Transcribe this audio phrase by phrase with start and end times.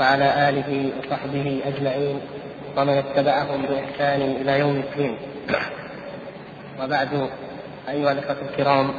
[0.00, 2.20] وعلى آله وصحبه أجمعين
[2.76, 5.16] ومن اتبعهم بإحسان إلى يوم الدين.
[6.82, 7.28] وبعد
[7.88, 8.94] أيها الأخوة الكرام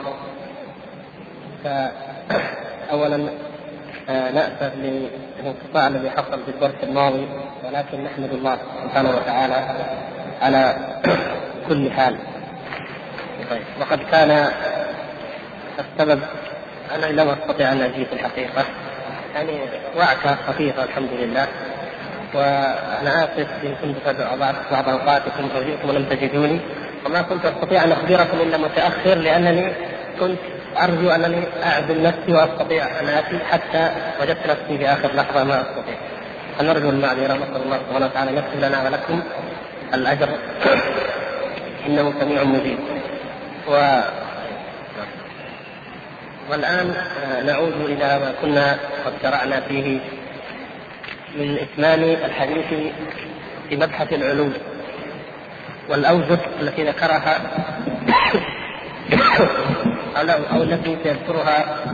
[1.64, 3.30] فأولا
[4.10, 7.28] آه، نأسف للانقطاع الذي حصل في الدرس الماضي
[7.66, 9.56] ولكن نحمد الله سبحانه وتعالى
[10.42, 10.76] على
[11.68, 12.18] كل حال.
[13.50, 14.52] طيب وقد كان
[15.80, 16.22] السبب
[16.96, 18.66] أنا لم أستطيع أن أجي في الحقيقة.
[19.36, 19.60] يعني
[19.98, 21.48] وعكة خفيفة الحمد لله
[22.34, 26.60] وأنا آسف إن كنت قد أضعت بعض أوقاتكم وجئتم ولم تجدوني
[27.06, 29.74] وما كنت أستطيع أن أخبركم إلا متأخر لأنني
[30.20, 30.40] كنت
[30.84, 35.96] أرجو أنني اعدل نفسي وأستطيع أن آتي حتى وجدت نفسي في آخر لحظة ما أستطيع.
[36.60, 39.22] فنرجو المعذرة نسأل الله سبحانه وتعالى يكتب لنا ولكم
[39.94, 40.30] الأجر
[41.88, 42.78] إنه سميع مجيب.
[46.52, 50.00] والآن آه، نعود إلى ما كنا قد شرعنا فيه
[51.36, 52.66] من إتمام الحديث
[53.70, 54.54] في مبحث العلوم
[55.90, 57.42] والأوجه التي ذكرها
[60.54, 61.86] أو التي سيذكرها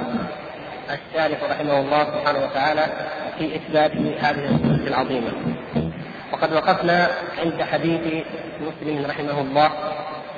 [0.85, 2.85] الشارح رحمه الله سبحانه وتعالى
[3.37, 5.31] في إثبات هذه الصفة العظيمة.
[6.33, 8.23] وقد وقفنا عند حديث
[8.61, 9.71] مسلم رحمه الله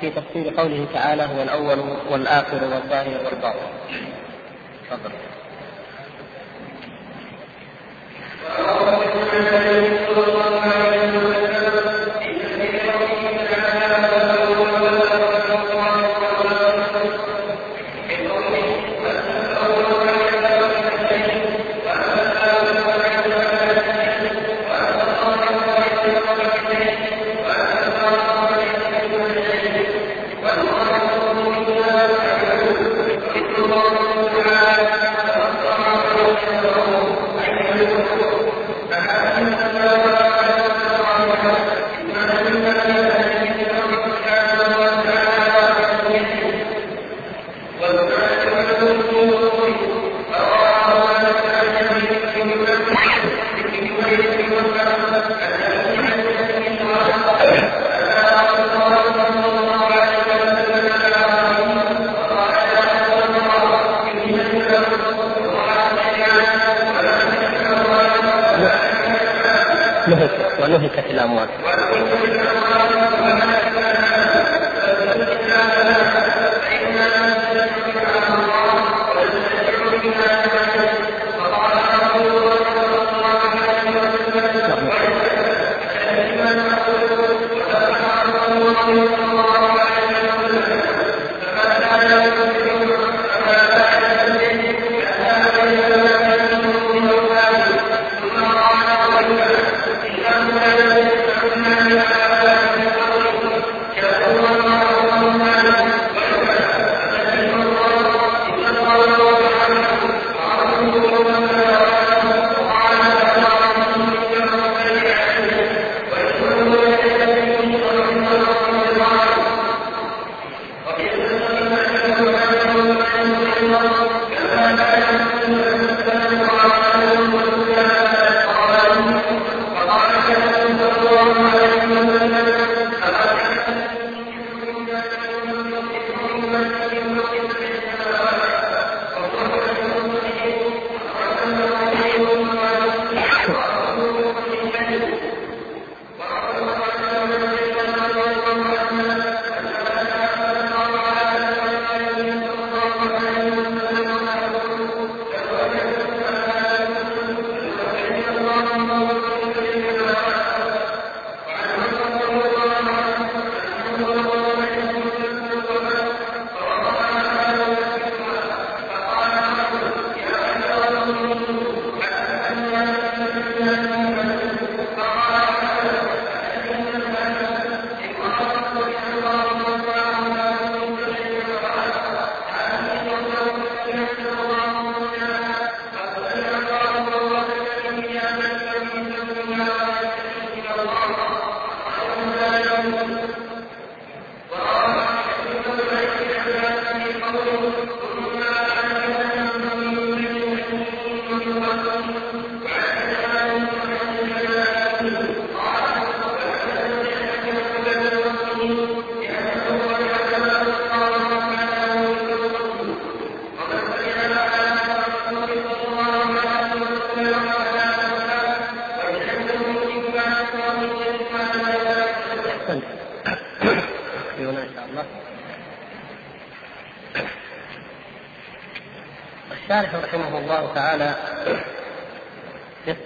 [0.00, 1.78] في تفسير قوله تعالى هو الأول
[2.10, 3.66] والآخر والظاهر والباطن.
[4.90, 5.10] تفضل.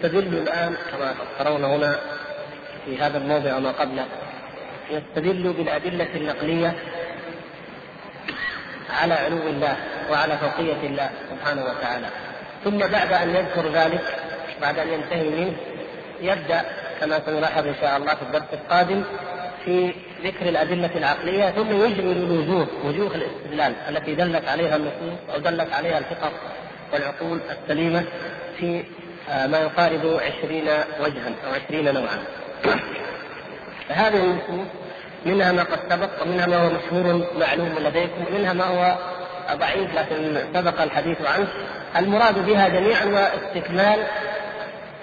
[0.05, 1.97] يستدل الآن كما ترون هنا
[2.85, 4.06] في هذا الموضع وما قبله
[4.91, 6.75] يستدل بالأدلة النقلية
[8.91, 9.77] على علو الله
[10.11, 12.06] وعلى فوقية الله سبحانه وتعالى.
[12.65, 14.01] ثم بعد أن يذكر ذلك
[14.61, 15.56] بعد أن ينتهي منه
[16.21, 16.62] يبدأ
[17.00, 19.05] كما سنلاحظ إن شاء الله في الدرس القادم
[19.65, 25.73] في ذكر الأدلة العقلية ثم يجمل الوجوه وجوه الاستدلال التي دلت عليها النصوص أو دلت
[25.73, 26.33] عليها الفطر
[26.93, 28.05] والعقول السليمة
[28.59, 28.85] في
[29.29, 30.69] ما يقارب عشرين
[31.00, 32.25] وجها أو عشرين نوعا.
[33.88, 34.67] فهذه النصوص
[35.26, 38.97] منها ما قد سبق ومنها ما هو مشهور معلوم لديكم ومنها ما هو
[39.56, 41.49] ضعيف لكن سبق الحديث عنه.
[41.97, 44.06] المراد بها جميعا هو استكمال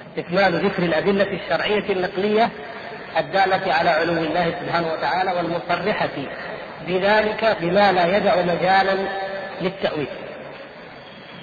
[0.10, 2.50] استكمال ذكر الأدلة الشرعية النقلية
[3.18, 6.10] الدالة على علو الله سبحانه وتعالى والمصرحة
[6.88, 8.98] بذلك بما لا يدع مجالا
[9.62, 10.08] للتأويل.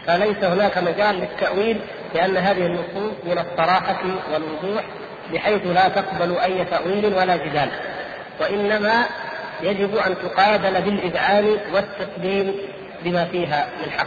[0.07, 1.81] فليس هناك مجال للتأويل
[2.15, 4.03] لأن هذه النصوص من الصراحة
[4.33, 4.85] والوضوح
[5.33, 7.69] بحيث لا تقبل أي تأويل ولا جدال.
[8.41, 9.05] وإنما
[9.63, 12.55] يجب أن تقابل بالإذعان والتسليم
[13.05, 14.07] بما فيها من حق.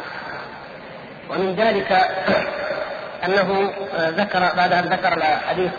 [1.29, 1.91] ومن ذلك
[3.25, 5.71] أنه ذكر بعد أن ذكر حديث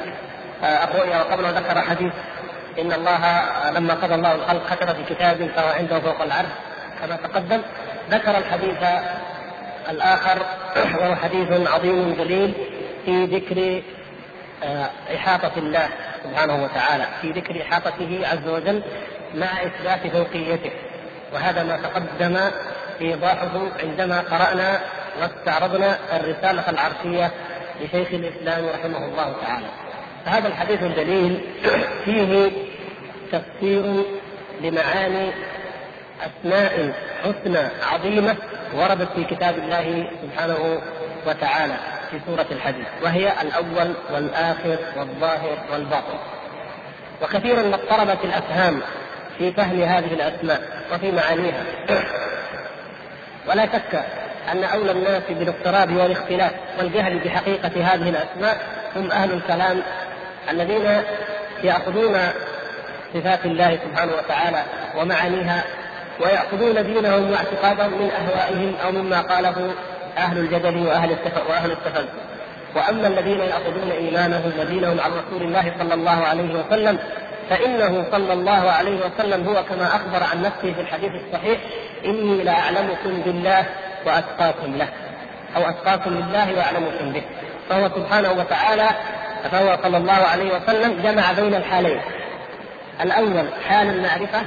[0.63, 2.13] الرؤيا وقبله ذكر حديث
[2.79, 6.49] إن الله لما قضى الله الخلق كتب في كتاب فهو عنده فوق العرش
[7.01, 7.63] كما تقدم
[8.11, 8.79] ذكر الحديث
[9.90, 10.46] الآخر
[10.99, 12.55] وهو حديث عظيم جليل
[13.05, 13.82] في ذكر
[14.64, 15.88] آه، إحاطة الله
[16.25, 18.82] سبحانه وتعالى في ذكر إحاطته عز وجل
[19.34, 20.70] مع إثبات فوقيته
[21.32, 22.38] وهذا ما تقدم
[23.00, 24.81] إيضاحه عندما قرأنا
[25.20, 27.31] واستعرضنا الرسالة العرشية
[27.81, 29.67] لشيخ الإسلام رحمه الله تعالى.
[30.25, 31.40] فهذا الحديث الجليل
[32.05, 32.50] فيه
[33.32, 34.05] تفسير
[34.61, 35.31] لمعاني
[36.27, 36.93] أسماء
[37.23, 38.37] حسنى عظيمة
[38.75, 40.81] وردت في كتاب الله سبحانه
[41.27, 41.75] وتعالى
[42.11, 46.19] في سورة الحديث وهي الأول والآخر والظاهر والباطن.
[47.23, 48.81] وكثيرا ما اضطربت الأفهام
[49.39, 51.65] في فهم هذه الأسماء وفي معانيها.
[53.49, 54.05] ولا شك
[54.53, 58.61] أن أولى الناس بالاضطراب والاختلاف والجهل بحقيقة هذه الأسماء
[58.97, 59.83] هم أهل الكلام
[60.51, 61.03] الذين
[61.65, 62.19] يأخذون
[63.15, 64.63] صفات الله سبحانه وتعالى
[64.97, 65.65] ومعانيها
[66.20, 69.75] ويأخذون دينهم واعتقادهم من أهوائهم أو مما قاله
[70.17, 71.17] أهل الجدل وأهل
[71.49, 72.32] وأهل التفلسف
[72.76, 76.99] وأما الذين يأخذون إيمانهم ودينهم عن رسول الله صلى الله عليه وسلم
[77.50, 81.59] فإنه صلى الله عليه وسلم هو كما أخبر عن نفسه في الحديث الصحيح
[82.05, 83.67] إني لأعلمكم بالله
[84.06, 84.88] وأتقاكم له
[85.56, 87.23] أو أتقاكم لله وأعلمكم به.
[87.69, 88.88] فهو سبحانه وتعالى
[89.50, 92.00] فهو صلى الله عليه وسلم جمع بين الحالين.
[93.01, 94.41] الأول حال المعرفة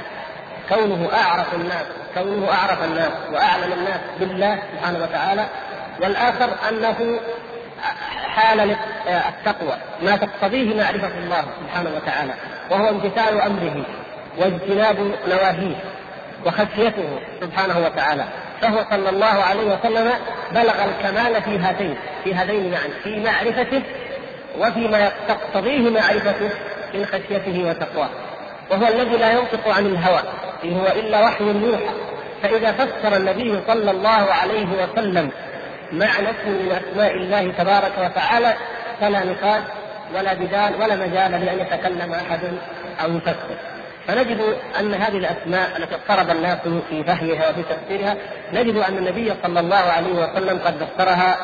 [0.68, 5.46] كونه أعرف الناس كونه أعرف الناس وأعلم الناس بالله سبحانه وتعالى.
[6.00, 7.20] والآخر أنه
[8.26, 8.76] حال
[9.28, 12.32] التقوى ما تقتضيه معرفة الله سبحانه وتعالى
[12.70, 13.84] وهو امتثال أمره
[14.38, 14.96] واجتناب
[15.28, 15.76] نواهيه
[16.46, 18.24] وخشيته سبحانه وتعالى.
[18.62, 20.12] فهو صلى الله عليه وسلم
[20.52, 23.82] بلغ الكمال في هاتين في هذين معا في معرفته
[24.58, 26.50] وفيما تقتضيه معرفته
[26.94, 28.08] من خشيته وتقواه
[28.70, 30.22] وهو الذي لا ينطق عن الهوى.
[30.64, 31.94] إن هو إلا وحي يوحى.
[32.42, 35.30] فإذا فسر النبي صلى الله عليه وسلم
[35.92, 38.54] معنى اسم من أسماء الله تبارك وتعالى
[39.00, 39.62] فلا نقاش
[40.14, 42.40] ولا جدال ولا مجال لأن يتكلم أحد
[43.04, 43.56] أو يفسر.
[44.06, 46.58] فنجد أن هذه الأسماء التي اضطرب الناس
[46.90, 48.16] في فهمها وفي تفسيرها
[48.52, 51.36] نجد أن النبي صلى الله عليه وسلم قد فسرها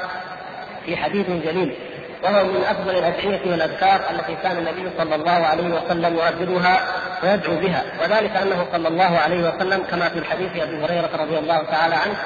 [0.87, 1.75] في حديث جليل.
[2.23, 6.81] وهو من أفضل الادعيه والأذكار التي كان النبي صلى الله عليه وسلم يرددها
[7.23, 7.83] ويدعو بها.
[8.02, 12.17] وذلك أنه صلى الله عليه وسلم كما في الحديث أبي هريرة رضي الله تعالى عنه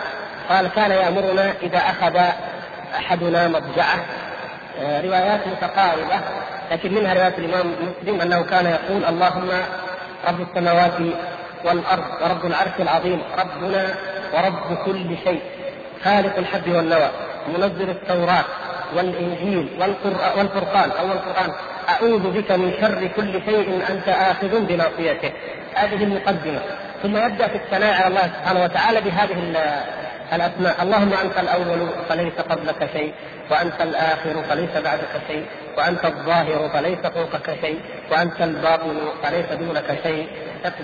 [0.48, 2.16] قال كان يأمرنا إذا أخذ
[2.96, 4.04] أحدنا مضجعه.
[4.82, 6.20] آه، روايات متقاربة
[6.72, 7.72] لكن منها رواية الإمام
[8.02, 9.48] مسلم أنه كان يقول اللهم
[10.28, 10.92] رب السماوات
[11.64, 13.94] والأرض ورب العرش العظيم ربنا
[14.34, 15.40] ورب كل شيء
[16.04, 17.10] خالق الحب والنوى
[17.48, 18.44] منزل التوراة.
[18.94, 19.68] والإنجيل
[20.36, 20.90] والفرقان.
[20.90, 21.52] أو القرآن
[21.88, 25.32] أعوذ بك من شر كل شيء أنت آخذ بناصيته.
[25.74, 26.60] هذه المقدمة.
[27.02, 29.54] ثم يبدأ في الثناء على الله سبحانه وتعالى بهذه
[30.32, 30.82] الأسماء.
[30.82, 33.14] اللهم أنت الأول فليس قبلك شيء
[33.50, 35.46] وأنت الآخر فليس بعدك شيء
[35.78, 40.28] وأنت الظاهر فليس فوقك شيء وأنت الباطن فليس دونك شيء.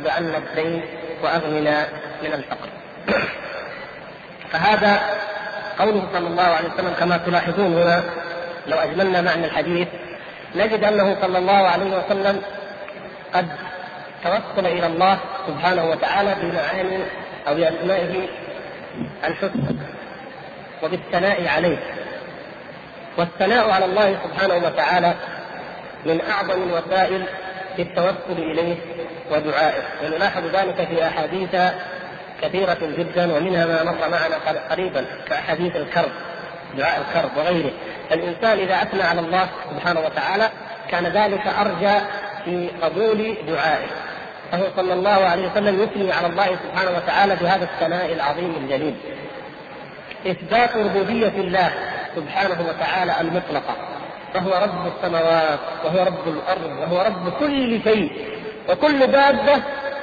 [0.06, 0.82] عنا الدين
[1.22, 1.86] وأغننا
[2.22, 2.68] من الفقر.
[4.52, 5.00] فهذا
[5.78, 8.02] قوله صلى الله عليه وسلم كما تلاحظون هنا
[8.66, 9.88] لو أجملنا معنى الحديث
[10.54, 12.42] نجد أنه صلى الله عليه وسلم
[13.34, 13.48] قد
[14.24, 16.98] توصل إلى الله سبحانه وتعالى بمعاني
[17.48, 18.28] أو بأسمائه
[19.24, 19.78] الحسنى
[20.82, 21.78] وبالثناء عليه.
[23.18, 25.14] والثناء على الله سبحانه وتعالى
[26.06, 27.24] من أعظم الوسائل
[27.76, 28.76] في التوسل إليه
[29.30, 29.82] ودعائه.
[30.04, 31.54] ونلاحظ ذلك في أحاديث
[32.42, 34.36] كثيرة جدا ومنها ما مر معنا
[34.70, 36.10] قريبا كأحاديث الكرب
[36.78, 37.70] دعاء الكرب وغيره.
[38.12, 40.50] الإنسان إذا أثنى على الله سبحانه وتعالى
[40.90, 42.04] كان ذلك أرجى
[42.44, 43.86] في قبول دعائه.
[44.52, 48.94] فهو صلى الله عليه وسلم يثني على الله سبحانه وتعالى بهذا الثناء العظيم الجليل.
[50.26, 51.70] إثبات ربوبية الله
[52.16, 53.76] سبحانه وتعالى المطلقة.
[54.34, 58.12] فهو رب السماوات وهو رب الأرض وهو رب كل شيء
[58.68, 59.62] وكل دابة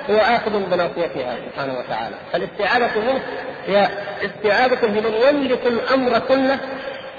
[0.10, 2.16] هو آخذ بناصيتها سبحانه وتعالى.
[2.32, 3.22] فالاستعاذة منه
[3.68, 3.90] هي
[4.26, 6.60] استعاذة بمن يملك الأمر كله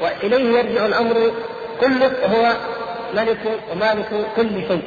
[0.03, 1.33] وإليه يرجع الأمر
[1.81, 2.57] كله وهو
[3.15, 3.39] ملك
[3.73, 4.83] ومالك كل شيء.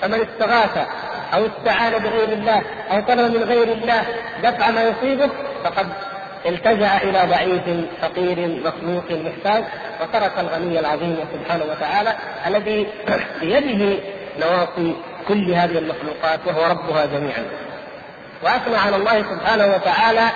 [0.00, 0.86] فمن استغاث
[1.34, 4.02] أو استعان بغير الله أو طلب من غير الله
[4.42, 5.30] دفع ما يصيبه
[5.64, 5.86] فقد
[6.46, 9.64] التجأ إلى ضعيف فقير مخلوق محتاج
[10.02, 12.14] وترك الغني العظيم سبحانه وتعالى
[12.46, 12.86] الذي
[13.40, 13.98] بيده
[14.40, 14.94] نواصي
[15.28, 17.44] كل هذه المخلوقات وهو ربها جميعا.
[18.42, 20.28] وأثنى على الله سبحانه وتعالى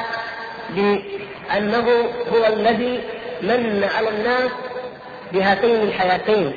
[0.70, 1.88] بأنه
[2.32, 3.00] هو الذي
[3.42, 4.50] من على الناس
[5.32, 6.52] بهاتين الحياتين.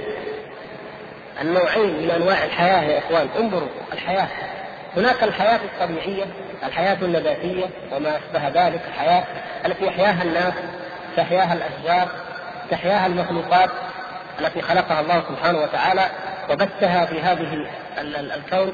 [1.42, 3.28] النوعين من أنواع الحياة يا إخوان.
[3.40, 4.28] انظروا الحياة.
[4.98, 6.26] هناك الحياة الطبيعية
[6.64, 8.82] الحياة النباتية وما أشبه ذلك.
[8.88, 9.24] الحياة
[9.66, 10.54] التي يحياها الناس
[11.18, 12.08] تحياها الأشجار
[12.72, 13.70] تحياها المخلوقات
[14.40, 16.06] التي خلقها الله سبحانه وتعالى.
[16.50, 17.68] وبثها في هذه
[18.36, 18.74] الكون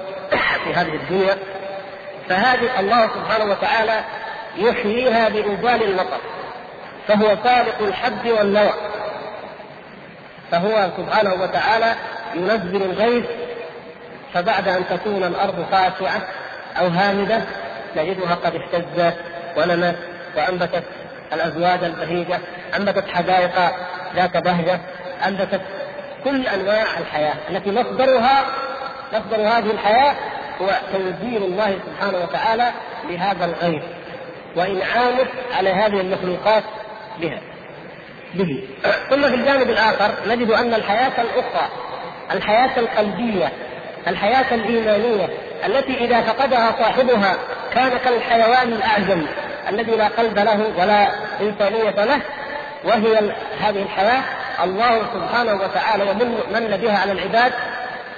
[0.63, 1.37] في هذه الدنيا
[2.29, 4.01] فهذه الله سبحانه وتعالى
[4.57, 6.19] يحييها بإنزال المطر
[7.07, 8.73] فهو فالق الحب والنوى
[10.51, 11.95] فهو سبحانه وتعالى
[12.35, 13.25] ينزل الغيث
[14.33, 16.21] فبعد أن تكون الأرض خاشعة
[16.79, 17.41] أو هامدة
[17.95, 19.17] نجدها قد اهتزت
[19.57, 19.95] ونمت
[20.37, 20.83] وأنبتت
[21.33, 22.39] الأزواج البهيجة
[22.75, 23.71] أنبتت حدائق
[24.15, 24.79] ذات بهجة
[25.27, 25.61] أنبتت
[26.25, 28.45] كل أنواع الحياة التي مصدرها
[29.13, 30.15] مصدر هذه الحياة
[30.61, 32.71] هو تنزيل الله سبحانه وتعالى
[33.09, 33.83] لهذا الغيث
[34.55, 35.25] وإنعامه
[35.57, 36.63] على هذه المخلوقات
[37.21, 37.41] بها
[38.33, 38.67] به.
[39.09, 41.69] ثم في الجانب الآخر نجد أن الحياة الأخرى
[42.31, 43.51] الحياة القلبية
[44.07, 45.29] الحياة الإيمانية
[45.65, 47.35] التي إذا فقدها صاحبها
[47.73, 49.25] كان كالحيوان الأعجم
[49.69, 51.07] الذي لا قلب له ولا
[51.41, 52.21] إنسانية له
[52.83, 53.17] وهي
[53.61, 54.23] هذه الحياة
[54.63, 57.53] الله سبحانه وتعالى يمن من بها على العباد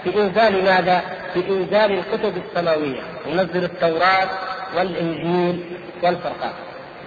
[0.06, 1.02] بإنزال ماذا؟
[1.36, 4.30] بإنزال الكتب السماوية ينزل التوراة
[4.76, 6.54] والإنجيل والفرقان.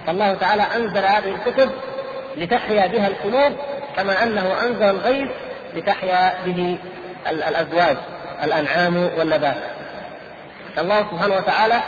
[0.07, 1.71] فالله تعالى أنزل هذه الكتب
[2.37, 3.57] لتحيا بها القلوب
[3.95, 5.29] كما أنه أنزل الغيث
[5.75, 6.77] لتحيا به
[7.29, 7.97] الأزواج
[8.43, 9.57] الأنعام والنبات.
[10.77, 11.81] الله سبحانه وتعالى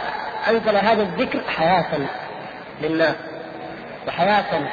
[0.50, 1.86] أنزل هذا الذكر حياة
[2.82, 3.16] للناس
[4.08, 4.68] وحياة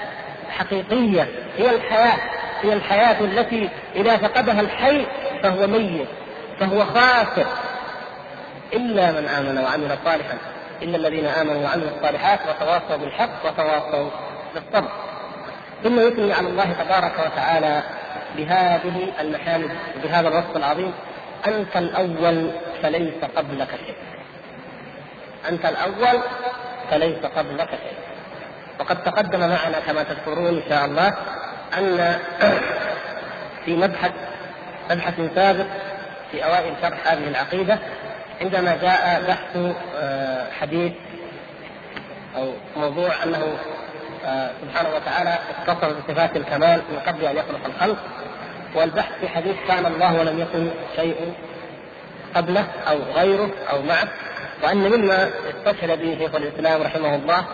[0.51, 2.19] حقيقية هي الحياة.
[2.63, 5.07] هي الحياة التي إذا فقدها الحي
[5.43, 6.09] فهو ميت
[6.61, 7.47] فهو خاسر.
[8.73, 10.39] إلا من آمن وعمل صالحا.
[10.83, 14.11] إلا الذين آمنوا وعملوا الصالحات وتواصوا بالحق وتواصوا
[14.55, 14.89] بالصبر.
[15.85, 17.83] ثم يثني على الله تبارك وتعالى
[18.37, 19.71] بهذه المحامد
[20.03, 20.93] بهذا الوصف العظيم
[21.47, 22.51] أنت الأول
[22.83, 23.97] فليس قبلك شيء.
[25.49, 26.21] أنت الأول
[26.91, 27.99] فليس قبلك شيء.
[28.81, 31.15] وقد تقدم معنا كما تذكرون إن شاء الله
[31.79, 32.17] أن
[33.65, 34.13] في مبحث
[34.91, 35.67] مبحث سابق
[36.33, 37.79] في أوائل شرح هذه العقيدة
[38.41, 40.93] عندما جاء بحث آه، حديث
[42.37, 43.59] أو موضوع أنه
[44.27, 47.99] آه، سبحانه وتعالى اتصف بصفات الكمال من قبل أن يخلق الخلق
[48.75, 51.35] والبحث في حديث كان الله ولم يكن شيء
[52.35, 54.09] قبله أو غيره أو معه
[54.63, 57.45] وأن مما استشهد به شيخ الإسلام رحمه الله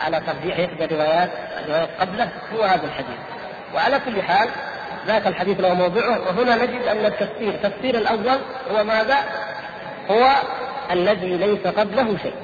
[0.00, 1.30] على ترجيح إحدى الروايات
[1.64, 3.31] الروايات قبله هو هذا الحديث.
[3.74, 4.48] وعلى كل حال
[5.06, 8.38] ذاك الحديث له موضوعه وهنا نجد أن التفسير التفسير الأول
[8.70, 9.16] هو ماذا؟
[10.10, 10.28] هو
[10.90, 12.34] الذي ليس قبله شيء.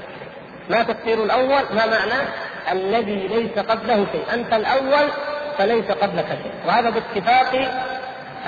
[0.70, 2.24] ما تفسير الأول؟ ما معناه؟
[2.72, 5.08] الذي ليس قبله شيء، أنت الأول
[5.58, 7.70] فليس قبلك شيء، وهذا باتفاق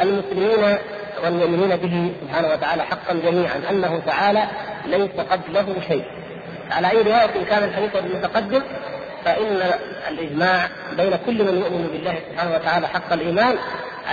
[0.03, 0.79] المسلمين
[1.25, 4.45] والمؤمنين به سبحانه وتعالى حقا جميعا أنه تعالى
[4.87, 6.05] ليس قبله شيء.
[6.71, 8.63] على أي رواية كان الحديث المتقدم
[9.25, 9.62] فإن
[10.09, 13.57] الإجماع بين كل من يؤمن بالله سبحانه وتعالى حق الإيمان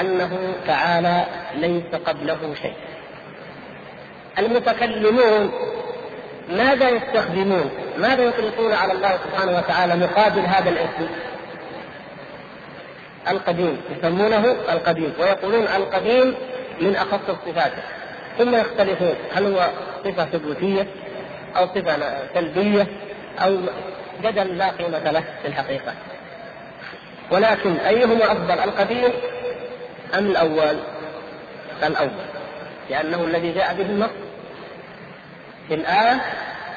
[0.02, 2.74] أنه تعالى ليس قبله شيء.
[4.40, 5.52] المتكلمون
[6.50, 11.08] ماذا يستخدمون؟ ماذا يطلقون على الله سبحانه وتعالى مقابل هذا الاسم؟
[13.28, 16.36] القديم يسمونه القديم ويقولون القديم
[16.82, 17.72] من أخص الصفات
[18.38, 19.68] ثم يختلفون هل هو
[20.06, 20.88] صفة ثبوتية
[21.58, 21.98] أو صفة
[22.34, 22.88] سلبية
[23.40, 23.58] أو
[24.24, 25.94] جدل لا قيمة له في الحقيقة.
[27.32, 29.10] ولكن أيهما أفضل القديم
[30.18, 30.78] أم الأول؟
[31.84, 32.10] الأول.
[32.90, 34.10] لأنه الذي جاء به النص
[35.68, 36.22] في الآية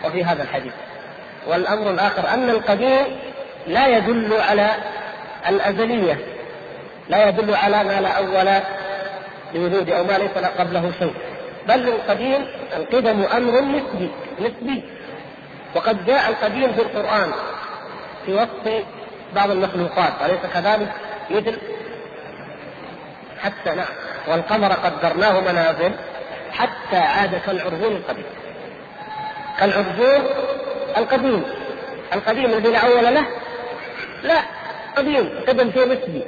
[0.04, 0.73] وفي هذا الحديث.
[1.47, 3.06] والأمر الآخر أن القديم
[3.66, 4.70] لا يدل على
[5.49, 6.18] الأزلية
[7.09, 8.62] لا يدل على ما لا أول
[9.54, 11.14] لوجود أو ما ليس قبله شيء.
[11.68, 14.85] بل القديم القدم أمر نسبي نسبي.
[15.74, 17.32] وقد جاء القديم في القرآن
[18.26, 18.84] في وصف
[19.34, 20.92] بعض المخلوقات أليس كذلك؟
[21.30, 21.58] مثل
[23.40, 23.86] حتى نعم
[24.28, 25.92] والقمر قدرناه منازل
[26.52, 28.24] حتى عاد كالعرجون القديم.
[29.58, 30.26] كالعرجون
[30.96, 31.44] القديم.
[32.14, 33.26] القديم الذي لا أول له؟
[34.22, 34.40] لا
[34.96, 36.22] قديم قدم شيء نسبي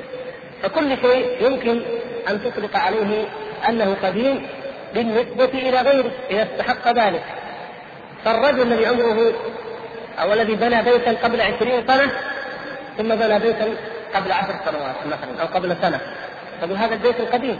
[0.63, 1.83] فكل شيء يمكن
[2.31, 3.29] أن تطلق عليه
[3.69, 4.47] أنه قديم
[4.95, 7.25] بالنسبة إلى غيره إذا استحق ذلك.
[8.25, 9.33] فالرجل الذي عمره
[10.21, 12.13] أو الذي بنى بيتا قبل عشرين سنة
[12.99, 13.75] ثم بنى بيتا
[14.15, 16.01] قبل عشر سنوات مثلا أو قبل سنة.
[16.61, 17.59] فمن هذا البيت القديم.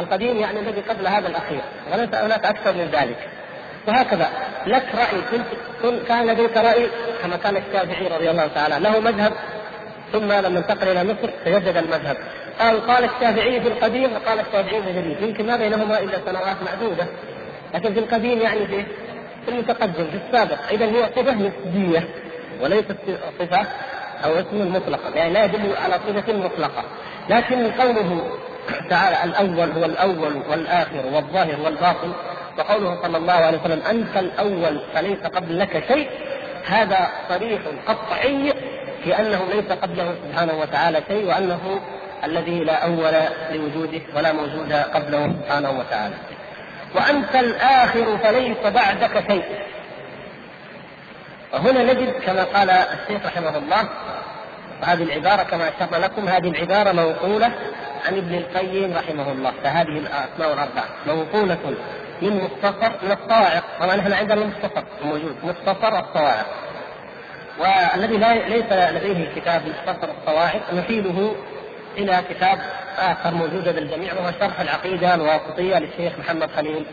[0.00, 1.60] القديم يعني الذي قبل هذا الأخير.
[1.92, 3.28] وليس هناك أكثر من ذلك.
[3.88, 4.28] وهكذا
[4.66, 5.42] لك رأي
[5.82, 6.88] كنت كان لديك رأي
[7.22, 9.32] كما كان الشافعي رضي الله تعالى له مذهب
[10.12, 12.16] ثم لما انتقل إلى مصر تجدد المذهب.
[12.60, 15.22] قال قال الشافعي في القديم وقال الشافعي في الجديد.
[15.22, 17.06] يمكن ما بينهما إلا سنوات معدودة.
[17.74, 18.84] لكن في القديم يعني في
[19.46, 20.58] في المتقدم في السابق.
[20.70, 22.08] إذا هي صفة نسبية
[22.60, 22.96] وليست
[23.38, 23.66] صفة
[24.24, 25.10] أو اسم مطلقا.
[25.14, 26.84] يعني لا يدل على صفة مطلقة.
[27.30, 28.30] لكن قوله
[28.90, 32.12] تعالى الأول هو الأول والآخر والظاهر والباطن
[32.58, 36.10] وقوله صلى الله عليه وسلم أنت الأول فليس قبلك شيء
[36.66, 38.52] هذا صريح قطعي
[39.04, 41.80] في أنه ليس قبله سبحانه وتعالى شيء وأنه
[42.24, 43.12] الذي لا أول
[43.52, 46.14] لوجوده ولا موجود قبله سبحانه وتعالى.
[46.94, 49.44] وأنت الآخر فليس بعدك شيء.
[51.52, 53.88] وهنا نجد كما قال الشيخ رحمه الله
[54.82, 57.46] وهذه العبارة كما أشرنا لكم هذه العبارة موصولة
[58.06, 60.84] عن ابن القيم رحمه الله فهذه الأسماء الأربعة.
[61.06, 61.58] موصولة
[62.22, 66.46] من مختصر من الصواعق طبعا إحنا عندنا المختصر موجود مختصر الصواعق.
[67.58, 68.16] والذي
[68.48, 71.34] ليس لديه كتاب مختصر الصواعق نحيله
[71.96, 72.58] إلى كتاب
[72.98, 76.86] آخر موجود للجميع وهو شرح العقيدة الواسطية للشيخ محمد خليل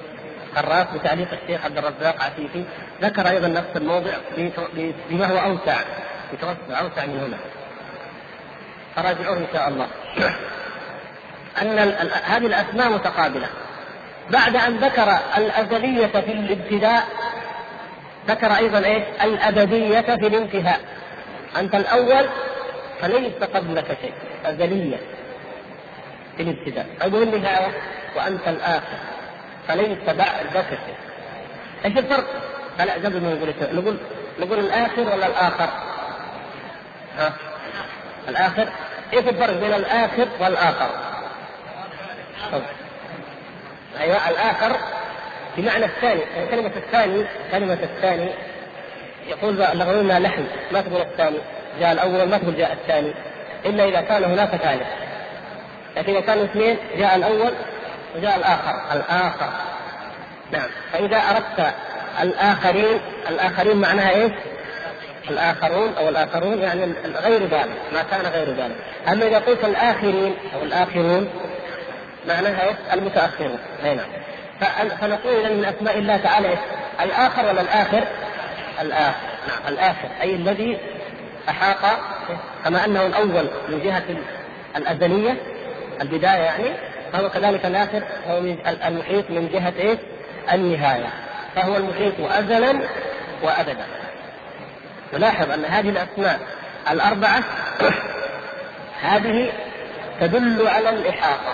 [0.55, 2.63] خراف بتعليق الشيخ عبد الرزاق عفيفي
[3.01, 4.11] ذكر أيضا نفس الموضع
[5.09, 5.77] بما هو أوسع
[6.33, 7.37] بتوسع أوسع من هنا.
[8.95, 9.87] فراجعوه إن شاء الله.
[11.61, 11.79] أن
[12.23, 13.47] هذه الأسماء متقابلة.
[14.29, 17.07] بعد أن ذكر الأزلية في الابتداء
[18.27, 20.79] ذكر أيضا إيش؟ الأبدية في الانتهاء.
[21.57, 22.25] أنت الأول
[23.01, 24.13] فليس قبلك شيء.
[24.45, 24.97] ازليه
[26.37, 26.85] في الابتداء.
[27.01, 27.71] أقول النهايه
[28.15, 28.97] وأنت الآخر.
[29.67, 30.95] فليس بعدك شيء.
[31.85, 32.25] إيش الفرق؟
[32.79, 33.97] لا قبل ما نقول نقول
[34.39, 35.69] نقول الآخر ولا الآخر؟
[37.17, 37.33] ها؟
[38.27, 38.69] الآخر.
[39.13, 40.89] إيش الفرق بين الآخر والآخر؟
[43.99, 44.77] أيوه الآخر
[45.57, 46.21] بمعنى الثاني.
[46.51, 48.29] كلمة الثاني كلمة الثاني
[49.27, 51.37] يقول اللغويون انها لحن ما تقول الثاني.
[51.79, 53.13] جاء الأول ما تقول جاء الثاني.
[53.65, 54.87] إلا إذا كان هناك ثالث.
[55.97, 57.51] لكن إذا كانوا اثنين جاء الأول
[58.15, 58.81] وجاء الآخر.
[58.93, 59.49] الآخر.
[60.51, 60.69] نعم.
[60.93, 61.73] فإذا أردت
[62.21, 64.31] الآخرين الآخرين معناها إيش؟
[65.29, 67.69] الآخرون أو الآخرون يعني غير ذلك.
[67.93, 68.75] ما كان غير ذلك.
[69.07, 71.29] أما إذا قلت الآخرين أو الآخرون
[72.27, 73.59] معناها إيش؟ المتأخرون.
[73.83, 74.09] أي نعم.
[75.01, 76.59] فنقول اذا من أسماء الله تعالى إيش؟
[77.01, 78.03] الآخر ولا الآخر؟
[78.81, 79.27] الآخر.
[79.47, 79.73] نعم.
[79.73, 80.07] الآخر.
[80.21, 80.77] أي الذي
[81.49, 81.99] أحاط
[82.63, 84.03] كما أنه الأول من جهة
[84.75, 85.37] الأزلية
[86.01, 86.73] البداية يعني
[87.13, 88.37] فهو كذلك الآخر هو
[88.87, 89.99] المحيط من جهة إيش؟
[90.53, 91.09] النهاية
[91.55, 92.79] فهو المحيط ازلا
[93.43, 93.85] وابدا
[95.13, 96.39] نلاحظ أن هذه الأسماء
[96.91, 97.43] الأربعة
[99.11, 99.51] هذه
[100.21, 101.53] تدل على الإحاطة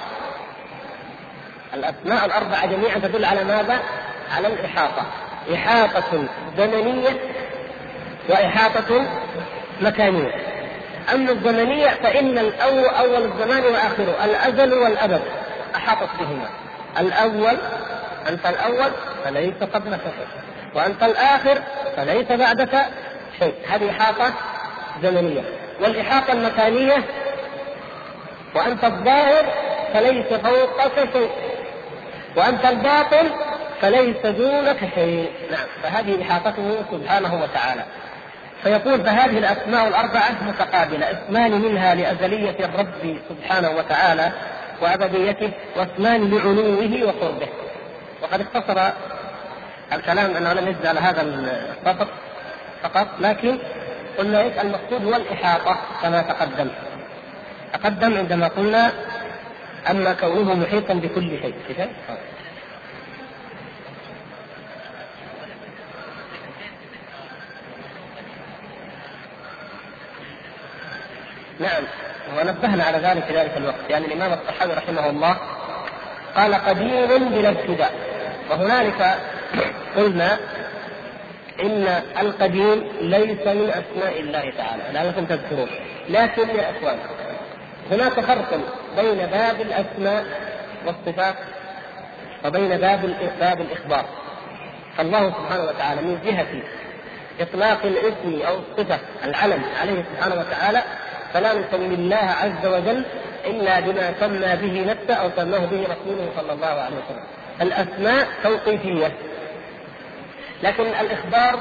[1.73, 3.79] الأسماء الأربعة جميعا تدل على ماذا؟
[4.35, 5.05] على الإحاطة
[5.53, 7.09] إحاطة زمنية
[8.29, 9.05] وإحاطة
[9.81, 10.31] مكانية
[11.13, 15.21] أما الزمنية فإن الأول أول الزمان وآخره الأزل والأبد.
[15.75, 16.49] أحاطت بهما.
[16.99, 17.57] الأول
[18.29, 18.91] أنت الأول
[19.23, 20.27] فليس قبلك شيء.
[20.75, 21.61] وأنت الآخر
[21.97, 22.85] فليس بعدك
[23.39, 23.53] شيء.
[23.69, 24.33] هذه إحاطة
[25.03, 25.41] زمنية.
[25.81, 27.03] والإحاطة المكانية
[28.55, 29.45] وأنت الظاهر
[29.93, 31.29] فليس فوقك شيء.
[32.35, 33.29] وأنت الباطل
[33.81, 35.31] فليس دونك شيء.
[35.51, 37.83] نعم فهذه إحاطته سبحانه وتعالى.
[38.63, 44.31] فيقول فهذه الأسماء الأربعة متقابلة اسمان منها لأزلية الرب سبحانه وتعالى
[44.81, 47.47] وأبديته واسمان لعلوه وقربه.
[48.21, 48.91] وقد اختصر
[49.93, 52.07] الكلام انه لم يجد على هذا السطر
[52.83, 53.57] فقط لكن
[54.17, 56.69] قلنا إيش المقصود هو الإحاطة كما تقدم.
[57.73, 58.91] تقدم عندما قلنا
[59.91, 61.55] اما كونه محيطا بكل شيء
[71.59, 71.83] نعم.
[72.37, 73.89] ونبهنا على ذلك في ذلك الوقت.
[73.89, 75.37] يعني الإمام الصحابي رحمه الله
[76.35, 77.93] قال قديم بلا ابتداء.
[78.49, 79.17] وهنالك
[79.95, 80.37] قلنا
[81.63, 84.83] إن القديم ليس من أسماء الله تعالى.
[84.93, 85.69] لعلكم تذكرون.
[86.09, 86.97] لكن يا إخوان
[87.91, 88.59] هناك فرق
[88.97, 90.25] بين باب الأسماء
[90.85, 91.35] والصفات
[92.45, 94.05] وبين باب باب الإخبار.
[94.97, 96.63] فالله سبحانه وتعالى من جهة
[97.39, 100.83] إطلاق الاسم أو الصفة العلم عليه سبحانه وتعالى
[101.33, 103.05] فلا نسمي الله عز وجل
[103.45, 107.23] إلا بما سمى به نفسه أو سماه به رسوله صلى الله عليه وسلم.
[107.61, 109.11] الأسماء توقيفية.
[110.63, 111.59] لكن الإخبار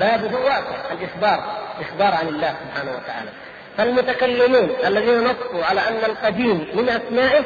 [0.00, 1.44] بابه واسع، الإخبار
[1.80, 3.30] إخبار عن الله سبحانه وتعالى.
[3.76, 7.44] فالمتكلمون الذين نصوا على أن القديم من أسمائه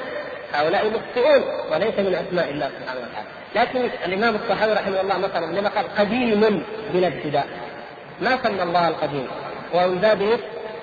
[0.55, 3.29] هؤلاء مخطئون وليس من أسماء الله سبحانه وتعالى.
[3.55, 7.47] لكن الإمام الصحابي رحمه الله مثلا لما قال قديم بلا ابتداء
[8.21, 9.27] ما سمى الله القديم
[9.75, 10.39] ومن باب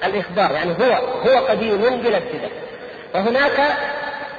[0.06, 2.52] الإخبار يعني هو هو قديم بلا ابتداء.
[3.16, 3.78] وهناك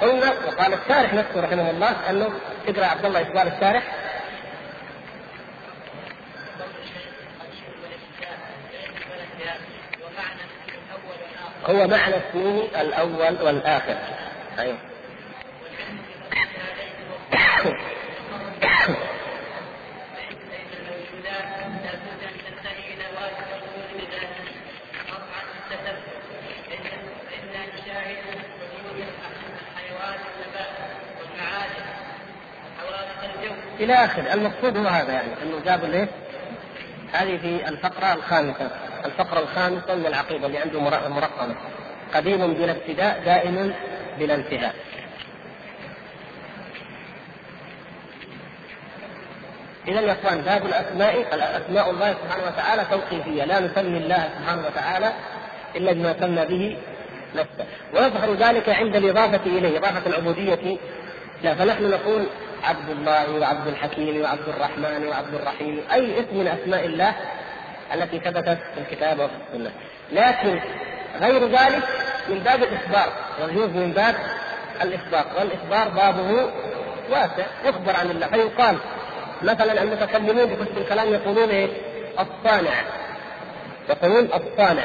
[0.00, 2.30] قلنا وقال الشارح نفسه رحمه الله أنه
[2.68, 3.82] اقرأ عبد الله إقبال الشارح
[11.66, 13.96] هو معنى اسمه الأول والآخر.
[14.58, 14.78] أيوه.
[33.84, 34.34] إلى آخره.
[34.34, 36.08] المقصود هو هذا يعني إنه جاب الايه؟
[37.12, 38.70] هذه في الفقرة الخامسة.
[39.04, 41.56] الفقرة الخامسة من العقيدة اللي عنده مرقمة.
[42.14, 43.74] قديم بلا ابتداء دائم
[44.18, 44.74] بلا انتهاء.
[49.88, 51.26] إذا يا إخوان باب الأسماء.
[51.32, 53.44] أسماء الله سبحانه وتعالى توقيفية.
[53.44, 55.12] لا نسمي الله سبحانه وتعالى
[55.76, 56.76] إلا بما سمى به
[57.34, 57.66] نفسه.
[57.94, 60.78] ويظهر ذلك عند الإضافة إليه إضافة العبودية
[61.42, 62.26] لا فنحن نقول
[62.64, 67.14] عبد الله وعبد الحكيم وعبد الرحمن وعبد الرحيم أي اسم من أسماء الله
[67.94, 69.70] التي ثبتت في الكتاب وفي السنة
[70.12, 70.60] لكن
[71.20, 71.82] غير ذلك
[72.28, 74.14] من باب الإخبار يجوز من باب
[74.82, 76.50] الإخبار والإخبار بابه
[77.10, 78.26] واسع يخبر عن الله.
[78.26, 78.76] فيقال
[79.42, 81.68] مثلا المتكلمون بكتب الكلام يقولون إيه؟
[82.18, 82.72] الصانع.
[83.88, 84.84] يقولون الصانع.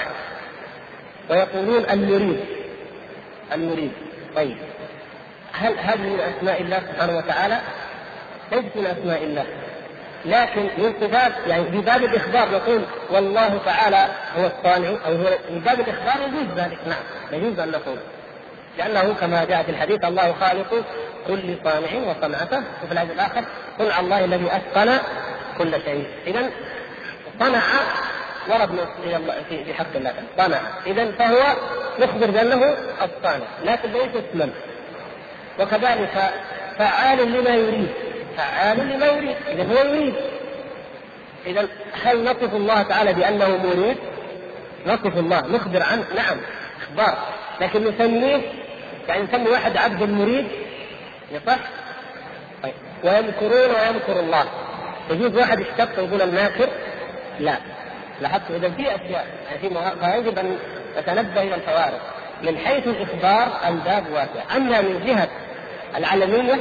[1.30, 2.40] ويقولون المريد
[3.54, 3.92] المريد
[4.36, 4.58] طيب.
[5.54, 7.60] هل هذه من أسماء الله سبحانه وتعالى؟
[8.52, 9.46] ليست من أسماء الله.
[10.26, 14.08] لكن من صفات يعني في باب الإخبار نقول والله تعالى
[14.38, 16.78] هو الصانع أو هو من باب الإخبار يجوز ذلك.
[16.88, 17.98] نعم يجوز أن نقول.
[18.78, 20.86] لأنه كما جاء في الحديث الله خالق
[21.28, 23.44] كل صانع وصنعته وفي الحديث الآخر
[23.80, 25.00] صنع الله الذي أتقن
[25.58, 26.08] كل شيء.
[26.28, 26.50] اذا
[27.40, 27.64] صنع
[28.50, 28.88] ورد
[29.50, 30.14] في حق الله.
[30.38, 30.60] صنع.
[30.86, 31.56] اذا فهو
[32.00, 34.50] يخبر بأنه الصانع لكن ليس اسما.
[35.60, 36.32] وكذلك
[36.78, 37.90] فعال لما يريد
[38.38, 40.14] فعال لما يريد إذا هو يريد.
[41.46, 41.68] إذا
[42.04, 43.98] هل نصف الله تعالى بأنه مريد؟
[44.88, 46.38] نصف الله نخبر عنه نعم
[46.82, 47.18] إخبار.
[47.62, 48.42] لكن نسميه
[49.08, 50.48] يعني نسمي واحد عبد مريد؟
[51.32, 51.60] يصح؟
[52.64, 52.74] طيب.
[53.04, 54.46] ويمكرون ويمكر الله.
[55.10, 56.70] يجوز واحد يشتق ويقول الماكر؟
[57.40, 57.58] لا.
[58.22, 59.70] لاحظت إذا في أشياء يعني في
[60.02, 60.58] فيجب أن
[60.98, 62.02] نتنبه إلى الفوارق.
[62.44, 64.56] من حيث الإخبار الباب واسع.
[64.56, 65.28] أما من جهة
[65.96, 66.60] العلمية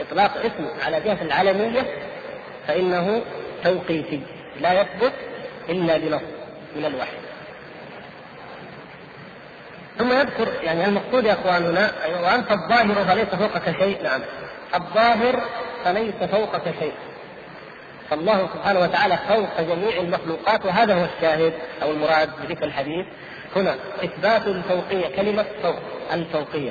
[0.00, 1.82] إطلاق اسم على جهة العلمية
[2.66, 3.22] فإنه
[3.64, 4.20] توقيفي.
[4.60, 5.12] لا يثبت
[5.68, 6.22] إلا بنص
[6.76, 7.16] من الوحي.
[9.98, 11.90] ثم يذكر يعني المقصود يا إخواننا
[12.22, 14.20] وأنت الظاهر فليس فوقك شيء نعم.
[14.74, 15.40] الظاهر
[15.84, 16.92] فليس فوقك شيء.
[18.10, 23.06] فالله سبحانه وتعالى فوق جميع المخلوقات وهذا هو الشاهد أو المراد بذكر الحديث.
[23.56, 25.76] هنا إثبات الفوقية كلمة فوق
[26.12, 26.70] الفوقية.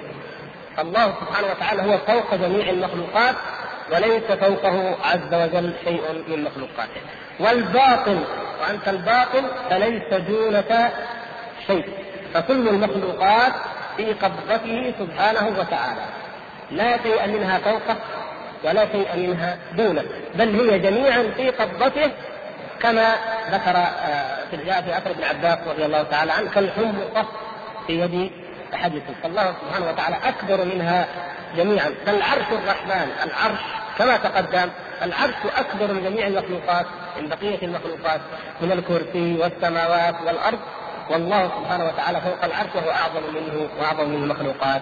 [0.80, 3.36] الله سبحانه وتعالى هو فوق جميع المخلوقات
[3.92, 7.02] وليس فوقه عز وجل شيء من مخلوقاته.
[7.40, 8.24] والباطن
[8.62, 10.92] وأنت الباطن فليس دونك
[11.68, 11.90] شيء.
[12.34, 13.54] فكل المخلوقات
[13.98, 16.02] في قبضته سبحانه وتعالى.
[16.72, 17.96] لا شيء منها فوقه
[18.64, 20.04] ولا شيء منها دونه.
[20.36, 22.12] بل هي جميعا في قبضته
[22.80, 23.16] كما
[23.52, 27.26] ذكر آه، في جاء في اثر ابن عباس رضي الله تعالى عنه كالحمقه
[27.88, 28.32] في يد
[28.72, 31.08] تحدثوا فالله سبحانه وتعالى أكبر منها
[31.58, 31.94] جميعا.
[32.06, 33.60] فالعرش الرحمن العرش
[33.98, 34.70] كما تقدم
[35.04, 36.86] العرش أكبر من جميع المخلوقات
[37.22, 38.22] من بقية المخلوقات
[38.62, 40.60] من الكرسي والسماوات والأرض.
[41.10, 44.82] والله سبحانه وتعالى فوق العرش وهو أعظم منه وأعظم من المخلوقات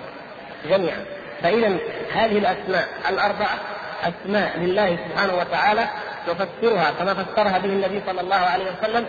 [0.70, 1.06] جميعا.
[1.42, 1.78] فاذا
[2.14, 3.60] هذه الأسماء الأربعة
[4.04, 5.88] أسماء لله سبحانه وتعالى
[6.28, 9.06] نفسرها كما فسرها به النبي صلى الله عليه وسلم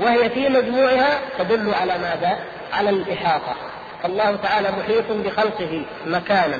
[0.00, 2.38] وهي في مجموعها تدل على ماذا؟
[2.72, 3.54] على الإحاطة.
[4.02, 6.58] فالله تعالى محيط بخلقه مكانا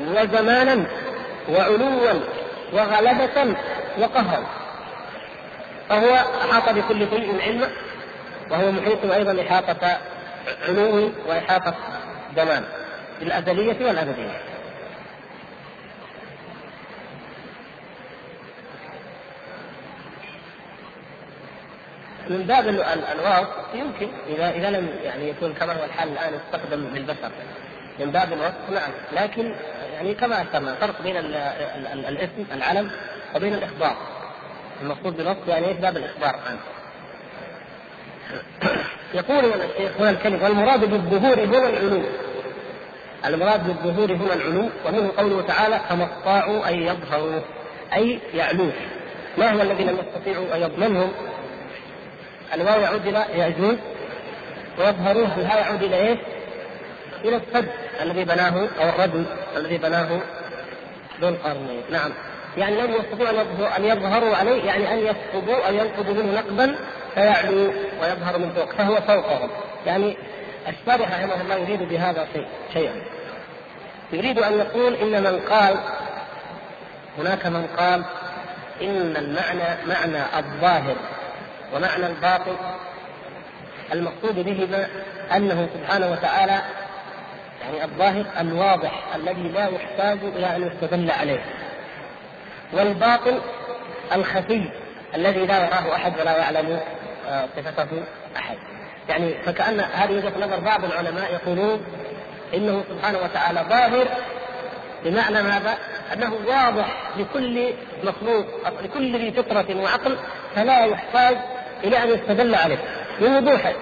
[0.00, 0.86] وزمانا
[1.48, 2.20] وعلوا
[2.72, 3.56] وغلبة
[3.98, 4.46] وقهرا
[5.88, 7.68] فهو أحاط بكل شيء علما
[8.50, 9.98] وهو محيط أيضا إحاطة
[10.68, 11.74] علو وإحاطة
[12.36, 12.64] زمان
[13.20, 14.40] بالأزلية والأبدية.
[22.28, 27.30] من باب الوصف يمكن إذا إذا لم يعني يكون كما هو الحال الآن يستخدم بالبشر.
[28.00, 28.90] من باب الوصف نعم.
[29.12, 29.54] لكن
[29.94, 32.90] يعني كما اشرنا فرق بين ال ال ال الاسم العلم
[33.36, 33.96] وبين الإخبار.
[34.82, 36.58] المقصود بالوصف يعني إيش؟ باب الإخبار عنه
[39.14, 42.02] يقول الشيخ هنا الكلمة والمراد بالظهور هنا العلو.
[43.26, 47.40] المراد بالظهور هنا العلو ومنه قوله تعالى فما استطاعوا أن يظهروا.
[47.94, 48.72] أي يعلوه.
[49.38, 51.12] ما هو الذي لم يستطيعوا أن يضمنهم
[52.54, 53.76] الواو يعود إلى ياجوج
[54.78, 56.18] ويظهرون هل يعود إلى إيش؟
[57.24, 57.68] إلى السد
[58.02, 59.24] الذي بناه أو الرجل
[59.56, 60.20] الذي بناه
[61.20, 61.82] ذو القرنين.
[61.90, 62.10] نعم.
[62.56, 66.76] يعني لم يستطيعوا أن يظهروا عليه يعني أن يسقطوا أو ينقضوا منه نقبا
[67.14, 69.50] فيعلو ويظهر من فوق فهو فوقهم.
[69.86, 70.16] يعني
[70.68, 73.02] الشارح رحمه الله يريد بهذا شيء شيئا.
[74.12, 75.76] يريد أن يقول إن من قال
[77.18, 78.04] هناك من قال
[78.82, 80.96] إن المعنى معنى الظاهر.
[81.74, 82.56] ومعنى الباطل
[83.92, 84.86] المقصود بهما
[85.36, 86.60] أنه سبحانه وتعالى
[87.62, 91.44] يعني الظاهر الواضح الذي لا يحتاج إلى أن يستدل عليه
[92.72, 93.40] والباطل
[94.12, 94.70] الخفي
[95.14, 96.80] الذي لا يراه أحد ولا يعلم
[97.28, 98.04] آه، صفته
[98.36, 98.56] أحد
[99.08, 101.84] يعني فكأن هذه وجهة نظر بعض العلماء يقولون
[102.54, 104.08] إنه سبحانه وتعالى ظاهر
[105.04, 105.78] بمعنى ماذا؟
[106.12, 107.72] أنه واضح لكل
[108.04, 108.46] مخلوق
[108.82, 110.18] لكل ذي فطرة وعقل
[110.54, 111.36] فلا يحتاج
[111.84, 112.78] إلى أن يستدل عليه
[113.20, 113.72] بوضوح.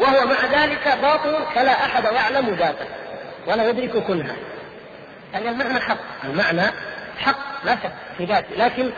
[0.00, 2.86] وهو مع ذلك باطل فلا أحد يعلم ذاته
[3.46, 4.36] ولا يدرك كنها.
[5.32, 5.98] يعني المعنى حق.
[6.24, 6.62] المعنى
[7.18, 8.56] حق لا شك في ذاته.
[8.56, 8.90] لكن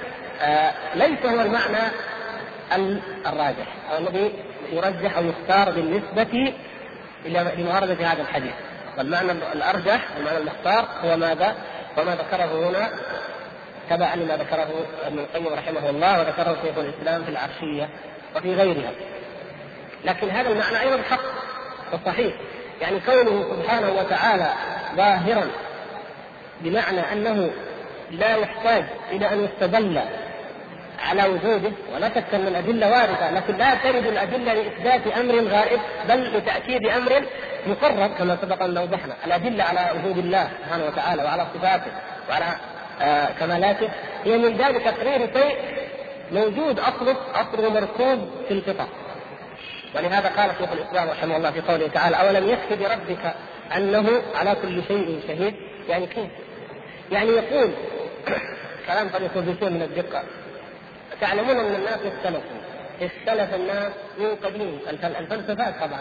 [0.43, 1.79] آه ليس هو المعنى
[3.27, 4.33] الراجح أو الذي
[4.73, 6.53] يرجح أو يختار بالنسبة
[7.27, 8.53] إلى لمعارضه هذا الحديث.
[8.99, 11.55] والمعنى الأرجح المعنى المختار هو ماذا؟
[11.99, 12.91] وما ذكره هنا
[13.91, 14.69] تبعا لما ذكره
[15.07, 17.89] ابن القيم رحمه الله وذكره شيخ الإسلام في العرشية.
[18.37, 18.91] وفي غيرها.
[20.05, 21.21] لكن هذا المعنى أيضا حق
[21.93, 22.35] وصحيح.
[22.81, 24.53] يعني كونه سبحانه وتعالى
[24.97, 25.51] ظاهرا
[26.61, 27.51] بمعنى أنه
[28.11, 30.01] لا يحتاج إلى أن يستدل
[31.09, 36.37] على وجوده ولا شك أن الأدلة واردة لكن لا ترد الأدلة لإثبات أمر غائب بل
[36.37, 37.23] لتأكيد أمر
[37.67, 41.93] مقرر كما سبق أن اوضحنا الأدلة على وجود الله سبحانه وتعالى وعلى صفاته
[42.31, 42.45] وعلى
[43.03, 43.89] آه كمالاته
[44.25, 45.57] هي من باب تقرير شيء
[46.33, 48.87] موجود اصله اصله مركوب في الفطر
[49.95, 53.35] ولهذا قال شيخ الإسلام رحمه الله في قوله تعالى أولم يكفي بربك
[53.77, 55.55] أنه على كل شيء شهيد؟
[55.89, 56.31] يعني كيف؟
[57.13, 57.71] يعني يقول
[58.87, 60.23] كلام قد يكون بشيء من الدقة
[61.21, 62.61] تعلمون أن الناس اختلفوا.
[63.01, 66.01] اختلف الناس من قديم الفلسفات طبعا.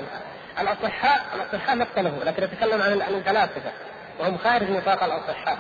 [0.60, 3.72] الاصحاء الأصحاء ما اختلفوا لكن نتكلم عن الفلاسفة.
[4.20, 5.58] وهم خارج نطاق الأصحاء.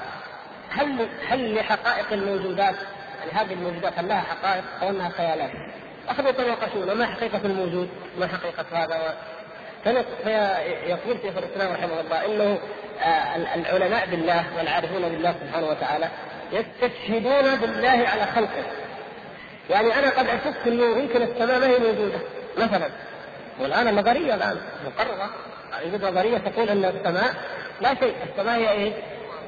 [0.69, 2.75] هل هل لحقائق الموجودات
[3.33, 5.51] هذه الموجودات هل لها حقائق أو انها خيالات؟
[6.09, 7.89] أخذوا يتناقشون ما حقيقة الموجود؟
[8.19, 9.17] ما حقيقة هذا؟
[10.23, 12.59] فيقول شيخ الإسلام رحمه الله إنه
[13.01, 16.09] آه، العلماء بالله والعارفون بالله سبحانه وتعالى
[16.51, 18.63] يستشهدون بالله على خلقه.
[19.69, 22.19] يعني أنا قد اشك انه يمكن السماء ما هي موجودة
[22.57, 22.89] مثلا
[23.59, 25.29] والآن النظريه الآن مقررة
[25.83, 27.33] يوجد نظرية تقول أن السماء
[27.81, 28.93] لا شيء السماء هي إيه؟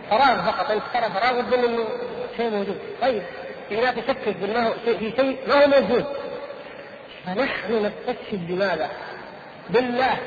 [0.09, 1.87] فراغ فقط انت ترى فراغ وتظن انه
[2.37, 3.23] شيء موجود طيب
[3.75, 6.05] لا تشكك بالله في شيء ما هو موجود.
[7.25, 8.89] فنحن نستشهد بماذا؟
[9.69, 10.17] بالله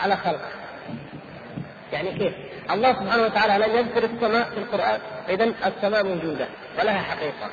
[0.00, 0.48] على خلقه.
[1.92, 2.34] يعني كيف؟
[2.70, 6.46] الله سبحانه وتعالى لم يذكر السماء في القرآن إذا السماء موجودة
[6.78, 7.50] ولها حقيقة.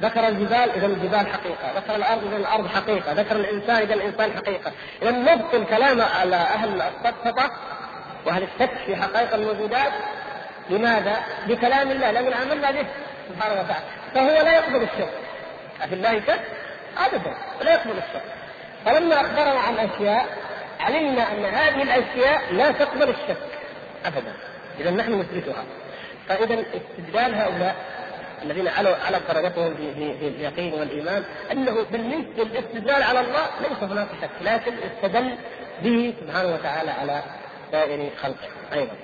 [0.00, 1.72] ذكر الجبال إذا الجبال حقيقة.
[1.76, 3.12] ذكر الأرض إذا الأرض حقيقة.
[3.12, 4.72] ذكر الإنسان إذا الإنسان حقيقة.
[5.02, 7.50] إذا نبطل كلام على أهل السفسطة
[8.26, 9.92] وأهل الشك في حقائق الموجودات؟
[10.70, 11.16] لماذا؟
[11.48, 12.86] بكلام الله لأن عملنا به
[13.28, 14.03] سبحانه وتعالى.
[14.14, 15.10] فهو لا يقبل الشك
[15.82, 16.40] أفي الله شك؟
[17.06, 18.22] أبدا لا يقبل الشك
[18.84, 20.26] فلما أخبرنا عن أشياء
[20.80, 23.36] علمنا أن هذه الأشياء لا تقبل الشك
[24.06, 24.32] ابدا
[24.80, 25.64] اذا نحن نثبتها
[26.28, 27.76] فاذا استدلال هؤلاء
[28.42, 33.82] الذين علوا على درجتهم في في في اليقين والإيمان أنه بالنسبة للاستدلال على الله ليس
[33.82, 35.36] هناك شك لكن استدل
[35.82, 37.22] به سبحانه وتعالى على
[37.72, 38.94] سائر خلقه أيضا.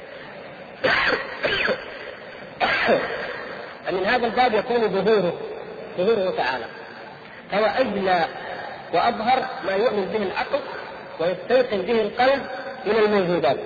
[3.90, 5.32] فمن هذا الباب يكون ظهوره
[5.98, 6.64] ظهوره تعالى.
[7.50, 8.24] فهو اجلى
[8.94, 10.60] وأظهر ما يؤمن به العقل
[11.20, 12.42] ويستيقن به القلب
[12.86, 13.56] من الموجودات.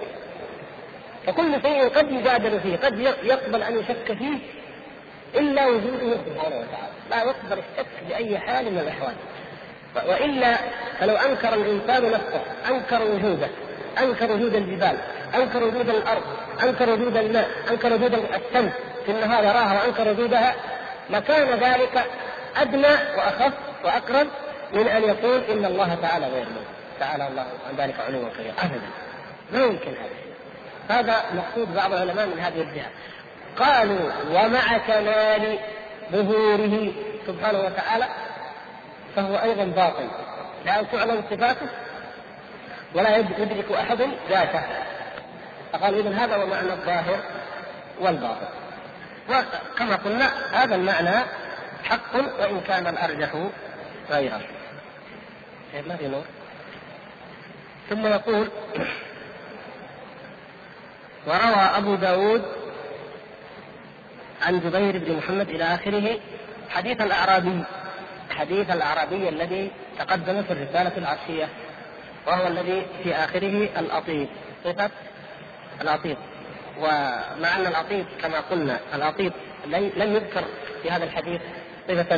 [1.27, 4.39] فكل شيء قد يجادل فيه قد يقبل أن يشك فيه
[5.41, 6.95] إلا وجوده سبحانه وتعالى.
[7.11, 9.15] لا يقبل الشك بأي حال من الأحوال.
[10.09, 10.57] وإلا
[11.01, 13.49] فلو أنكر الإنسان نفسه أنكر وجوده
[14.01, 14.97] أنكر وجود الجبال
[15.35, 16.23] أنكر وجود الأرض
[16.63, 18.73] أنكر وجود الماء أنكر وجود الشمس
[19.07, 20.55] في النهار يراها وأنكر وجودها
[21.11, 22.05] لكان ذلك
[22.57, 23.53] أدنى وأخف
[23.85, 24.29] وأقرب
[24.73, 26.67] من أن يقول إن الله تعالى غير موجود
[27.01, 28.91] تعالى الله عن ذلك علوا كبيرا ابدا.
[29.53, 31.01] ما يمكن هذا.
[31.01, 32.91] هذا مقصود بعض العلماء من هذه الجهة.
[33.59, 35.59] قالوا ومع كمال
[36.13, 36.93] ظهوره
[37.27, 38.07] سبحانه وتعالى
[39.17, 40.09] فهو أيضا باطل.
[40.65, 41.67] لا تعلم صفاته
[42.95, 43.99] ولا يدرك أحد
[44.31, 44.63] ذاته.
[45.73, 47.19] فقالوا اذا هذا هو معنى الظاهر
[48.01, 48.64] والباطل
[49.29, 51.25] وكما قلنا هذا المعنى
[51.85, 53.49] حق وإن كان الأرجح
[54.11, 54.41] غيره.
[55.73, 56.25] طيب، ما في نور؟
[57.91, 58.49] ثم يقول
[61.27, 62.43] وروى أبو داود
[64.43, 66.21] عن جبير بن محمد إلى آخره
[66.71, 67.63] حديث الأعرابي
[68.31, 71.49] حديث الأعرابي الذي تقدم في الرسالة العرشية
[72.27, 74.29] وهو الذي في آخره الأطيب.
[74.65, 74.91] صفة
[75.81, 76.17] الأطيب.
[76.79, 79.33] ومع أن الأطيب كما قلنا الأطيب
[79.67, 80.45] لم يذكر
[80.83, 81.41] في هذا الحديث
[81.89, 82.17] صفة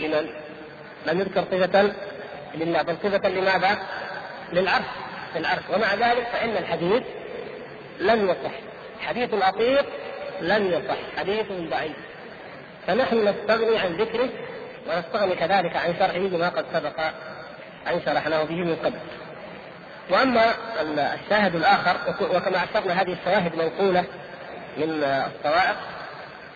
[0.00, 0.28] لمن؟
[1.06, 1.92] لم يذكر صفة
[2.54, 3.78] لله بل صفة لماذا؟
[4.52, 4.84] للعرش
[5.36, 7.02] للعرش ومع ذلك فإن الحديث
[8.00, 8.52] لم يصح
[9.00, 9.84] حديث الأطيب
[10.40, 11.96] لم يصح حديث ضعيف
[12.86, 14.28] فنحن نستغني عن ذكره
[14.88, 17.00] ونستغني كذلك عن شرحه بما قد سبق
[17.86, 18.98] أن شرحناه به من قبل
[20.10, 20.54] وأما
[21.14, 24.04] الشاهد الآخر وكما أشرنا هذه الشواهد منقولة
[24.76, 25.76] من الصواعق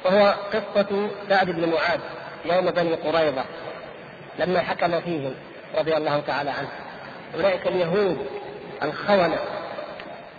[0.05, 2.01] وهو قصة سعد بن معاذ
[2.45, 3.45] يوم بني قريظة
[4.39, 5.35] لما حكم فيهم
[5.79, 6.69] رضي الله تعالى عنه.
[7.35, 8.27] أولئك اليهود
[8.83, 9.39] الخونة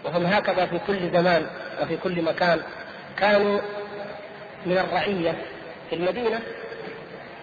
[0.05, 1.47] وهم هكذا في كل زمان
[1.81, 2.61] وفي كل مكان.
[3.17, 3.59] كانوا
[4.65, 5.35] من الرعية
[5.89, 6.39] في المدينة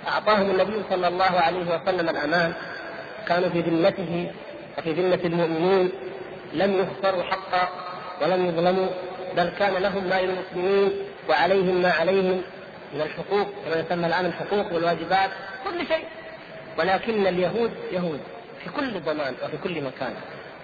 [0.08, 2.52] أعطاهم النبي صلى الله عليه وسلم الأمان
[3.28, 4.30] كانوا في ذمته
[4.78, 5.92] وفي ذمة المؤمنين
[6.52, 7.68] لم يخسروا حقا
[8.22, 8.88] ولم يظلموا
[9.36, 10.92] بل كان لهم ما للمسلمين
[11.28, 12.42] وعليهم ما عليهم
[12.94, 15.30] من الحقوق كما يسمى الآن الحقوق والواجبات
[15.64, 16.04] كل شيء.
[16.78, 18.20] ولكن اليهود يهود
[18.64, 20.14] في كل زمان وفي كل مكان.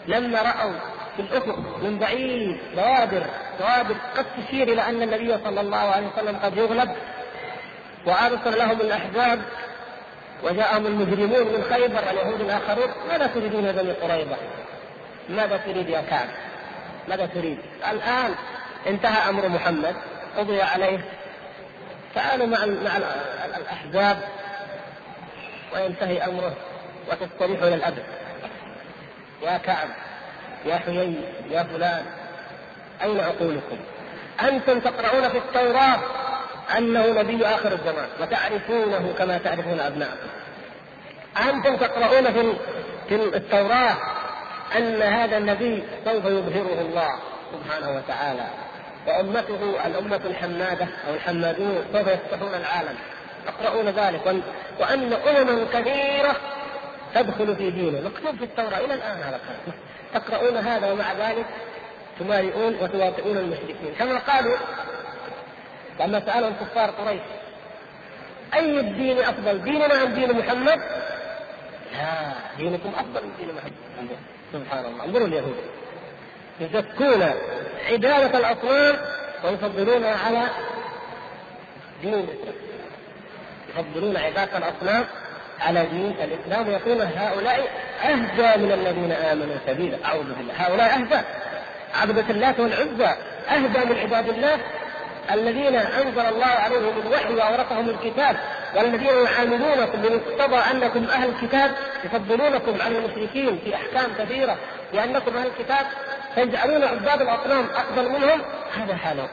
[0.06, 0.72] لما رأوا
[1.16, 3.26] في الأفق من بعيد بوادر
[3.60, 6.90] بوادر قد تشير إلى أن النبي صلى الله عليه وسلم قد يغلب
[8.06, 9.42] وأرسل لهم الأحزاب
[10.42, 14.36] وجاءهم المجرمون من خيبر اليهود الآخرون ماذا تريدون يا بني قريظة؟
[15.28, 16.28] ماذا تريد يا كعب؟
[17.08, 17.58] ماذا تريد؟
[17.90, 18.34] الآن
[18.86, 19.96] انتهى أمر محمد
[20.36, 20.98] قضي عليه
[22.14, 22.96] تعالوا مع مع
[23.56, 24.18] الأحزاب
[25.74, 26.54] وينتهي أمره
[27.10, 28.04] وتستريحوا إلى الأبد
[29.42, 29.88] يا كعب
[30.66, 32.04] يا حيي يا فلان
[33.02, 33.76] أين عقولكم؟
[34.42, 35.98] أنتم تقرؤون في التوراة
[36.78, 40.28] أنه نبي آخر الزمان وتعرفونه كما تعرفون أبناءكم.
[41.48, 42.52] أنتم تقرؤون في
[43.08, 43.96] في التوراة
[44.76, 47.10] أن هذا النبي سوف يظهره الله
[47.52, 48.44] سبحانه وتعالى.
[49.06, 52.94] وأمته الأمة الحمادة أو الحمادون سوف يفتحون العالم.
[53.46, 54.42] تقرؤون ذلك
[54.80, 56.36] وأن أمما كثيرة
[57.14, 58.00] تدخل في دينه.
[58.00, 59.78] مكتوب في التوراة إلى الآن هذا الكلام
[60.14, 61.46] تقرؤون هذا ومع ذلك
[62.18, 63.94] تمارئون وتواطئون المشركين.
[63.98, 64.56] كما قالوا
[66.02, 67.20] لما سألهم كفار قريش
[68.54, 70.78] أي الدين أفضل ديننا أم دين محمد؟
[71.92, 74.16] لا دينكم أفضل من دين محمد.
[74.52, 75.04] سبحان الله.
[75.04, 75.56] انظروا اليهود.
[76.60, 77.30] يزكون
[77.90, 78.96] عبادة الأصنام
[79.44, 80.42] ويفضلونها على
[82.02, 82.54] دين الإسلام
[83.68, 85.04] يفضلون عبادة الأصنام
[85.60, 86.68] على دين الإسلام.
[86.68, 87.68] ويقول هؤلاء
[88.04, 89.98] أهدى من الذين آمنوا سبيلا.
[90.04, 90.54] أعوذ بالله.
[90.56, 91.20] هؤلاء أهدى.
[91.94, 93.16] عبدة اللات والعزى
[93.48, 94.58] أهدى من عباد الله.
[95.30, 98.36] الذين أنزل الله عليهم الوحي وأورثهم الكتاب
[98.76, 101.70] والذين يعاملونكم بمقتضى أنكم أهل الكتاب
[102.04, 104.56] يفضلونكم عن المشركين في أحكام كثيرة
[104.92, 105.86] لانكم أهل الكتاب
[106.34, 108.42] فيجعلون عباد الأصنام أفضل منهم.
[108.76, 109.28] هذا حالهم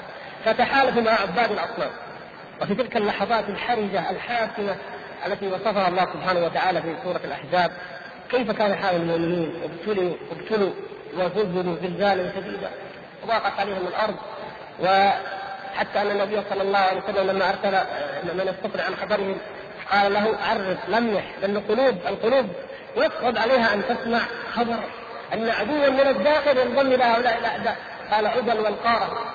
[0.46, 1.90] فتحالفوا مع عباد الأصنام.
[2.62, 4.76] وفي تلك اللحظات الحرجة الحاسمة
[5.26, 7.72] التي وصفها الله سبحانه وتعالى في سورة الأحزاب
[8.32, 10.72] كيف كان حال المؤمنين؟ ابتلوا ابتلوا
[11.18, 12.70] وزلزلوا زلزالا شديدا
[13.24, 14.16] وضاقت عليهم الأرض
[15.80, 17.78] وحتى أن النبي صلى الله عليه وسلم لما أرسل
[18.24, 19.38] من يستطلع عن خبرهم
[19.92, 22.46] قال له عرف لمح لأن القلوب القلوب
[22.98, 24.20] يصعب عليها أن تسمع
[24.56, 24.78] خبر
[25.34, 27.38] أن عدوا من الداخل ينضم إلى هؤلاء.
[27.38, 27.78] الاعداء
[28.12, 29.26] قال عدل والقارة.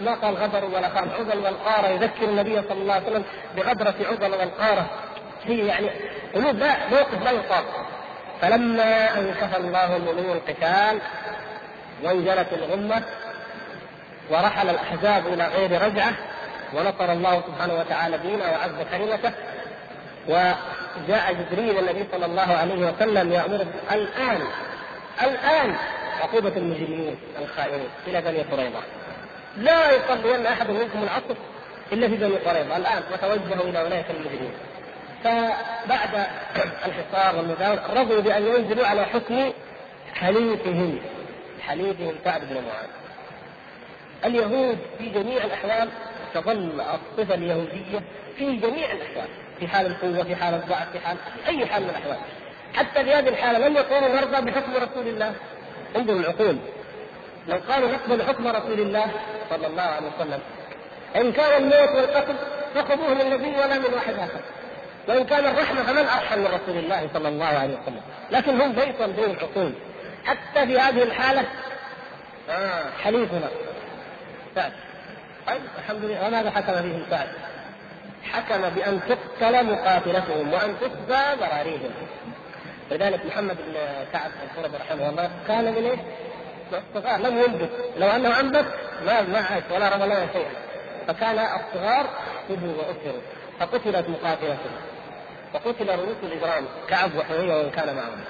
[0.00, 1.86] ما قال غدر ولا قال عدل والقارة.
[1.86, 3.24] يذكر النبي صلى الله عليه وسلم
[3.56, 4.86] بغدرة عدل والقارة.
[5.44, 5.90] هي يعني
[6.34, 7.64] قلوب لا موقف لا يطاق.
[8.40, 10.98] فلما أنكف الله المؤمنين القتال
[12.02, 13.02] وانزلت الغمة
[14.30, 16.12] ورحل الأحزاب إلى غير رجعة
[16.74, 19.32] ونصر الله سبحانه وتعالى دينه وعز كلمته
[20.28, 24.40] وجاء جبريل النبي صلى الله عليه وسلم يأمر الآن
[25.22, 25.76] الآن
[26.20, 28.80] عقوبة المجرمين الخائنين إلى بني قريظة.
[29.56, 31.34] لا يصلين أحد منكم العصر
[31.92, 32.76] إلا في بني قريظة.
[32.76, 34.52] الآن وتوجهوا إلى ولاية المجرمين.
[35.24, 36.26] فبعد
[36.86, 39.52] الحصار والمداولة رضوا بأن ينزلوا على حكم
[40.14, 40.98] حليفهم
[41.66, 42.88] حليفهم سعد بن معاذ.
[44.24, 45.88] اليهود في جميع الأحوال
[46.34, 48.02] تظل الصفة اليهودية
[48.36, 51.16] في جميع الأحوال في حال القوة في حال الضعف في حال
[51.48, 52.18] أي حال من الأحوال.
[52.74, 55.34] حتى في هذه الحالة لم يقولوا نرضى بحكم رسول الله.
[55.96, 56.56] انظروا العقول.
[57.48, 59.06] لو قالوا نقبل حكم رسول الله
[59.50, 60.40] صلى الله عليه وسلم
[61.16, 62.34] إن كان الموت والقتل
[62.74, 64.40] فخذوه من النبي ولا من واحد آخر.
[65.08, 68.02] وإن كان الرحمة فمن أرحم من رسول الله صلى الله عليه وسلم.
[68.30, 69.72] لكن هم فيصل بين العقول.
[70.24, 71.44] حتى في هذه الحالة
[72.50, 73.48] آه حليفنا.
[74.54, 74.72] سعد
[75.46, 76.26] طيب الحمد لله.
[76.26, 77.28] وماذا حكم فيهم سعد؟
[78.32, 81.90] حكم بأن تقتل مقاتلتهم وأن تخفى ذراريهم
[82.90, 83.74] لذلك محمد بن
[84.12, 86.00] سعد القرظي رحمه الله كان من إيش؟
[86.72, 87.70] الصغار لم ينبت.
[87.96, 88.66] لو أنه أنبت
[89.06, 90.50] ما ما عاش ولا رمى لنا شيئا
[91.06, 92.10] فكان الصغار
[92.48, 93.20] خذوا واسروا
[93.60, 94.72] فقتلت مقاتلتهم
[95.54, 98.20] وقتل رؤوس الإجرام كعب وحوية وإن كان معهم.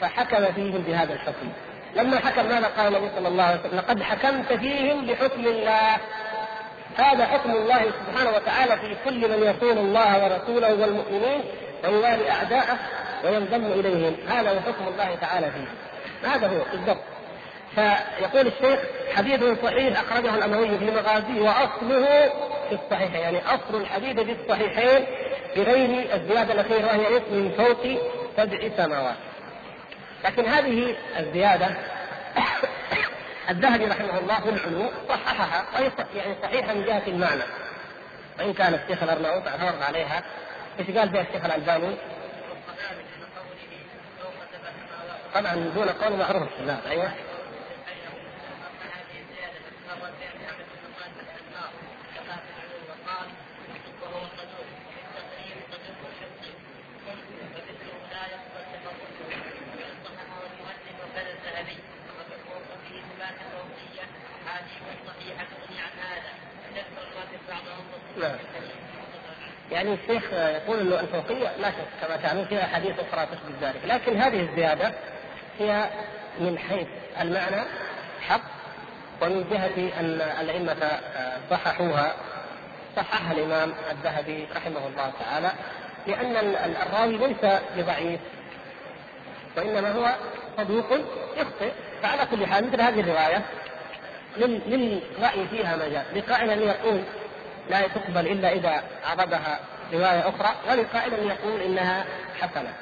[0.00, 1.52] فحكم فيهم بهذا الحكم.
[1.96, 5.96] لما حكم ماذا قال النبي صلى الله عليه وسلم؟ لقد حكمت فيهم بحكم الله.
[6.96, 11.44] هذا حكم الله سبحانه وتعالى في كل من يصون الله ورسوله والمؤمنين
[11.84, 12.78] ويوالي أعداءه
[13.24, 14.16] وينضم إليهم.
[14.28, 15.68] هذا هو حكم الله تعالى فيه.
[16.28, 17.02] هذا هو بالضبط.
[17.74, 18.80] فيقول الشيخ
[19.16, 22.28] حديث صحيح أخرجه الأموي في مغازيه وأصله
[22.68, 25.06] في الصحيح يعني أصل الحديث في الصحيحين
[25.56, 27.86] بغير الزيادة الأخيرة وهي من فوق
[28.36, 29.16] سبع سماوات.
[30.24, 31.68] لكن هذه الزيادة
[33.50, 35.64] الذهبي رحمه الله في العلو صححها
[36.14, 37.42] يعني صحيحه من جهه المعنى.
[38.38, 40.22] وإن كان الشيخ الأرناؤوط أعترض عليها
[40.78, 41.96] إيش قال فيها الشيخ الألباني؟
[45.34, 46.48] طبعا دون قول معروف.
[46.66, 47.10] لا أيوه
[68.20, 68.38] نعم.
[69.80, 74.16] يعني الشيخ يقول إنه الفوقية لا شك كما تعلمون فيها احاديث أخرى تثبت ذلك، لكن
[74.16, 74.92] هذه الزيادة
[75.58, 75.84] هي
[76.40, 76.86] من حيث
[77.20, 77.62] المعنى
[78.20, 78.40] حق
[79.22, 81.00] ومن جهة أن الأئمة
[81.50, 82.14] صححوها
[82.96, 85.50] صححها الإمام الذهبي رحمه الله تعالى
[86.06, 86.36] لأن
[86.82, 88.20] الراوي ليس بضعيف
[89.56, 90.14] وإنما هو
[90.58, 90.92] صدوق
[91.36, 91.70] يخطئ.
[92.02, 93.42] فعلى كل حال مثل هذه الرواية
[94.36, 96.04] للرأي فيها مجال.
[96.14, 97.02] لقائل يقول
[97.70, 99.60] لا تقبل إلا إذا عرضها
[99.92, 102.04] رواية أخرى ولقائل يقول إنها
[102.40, 102.72] حسنة.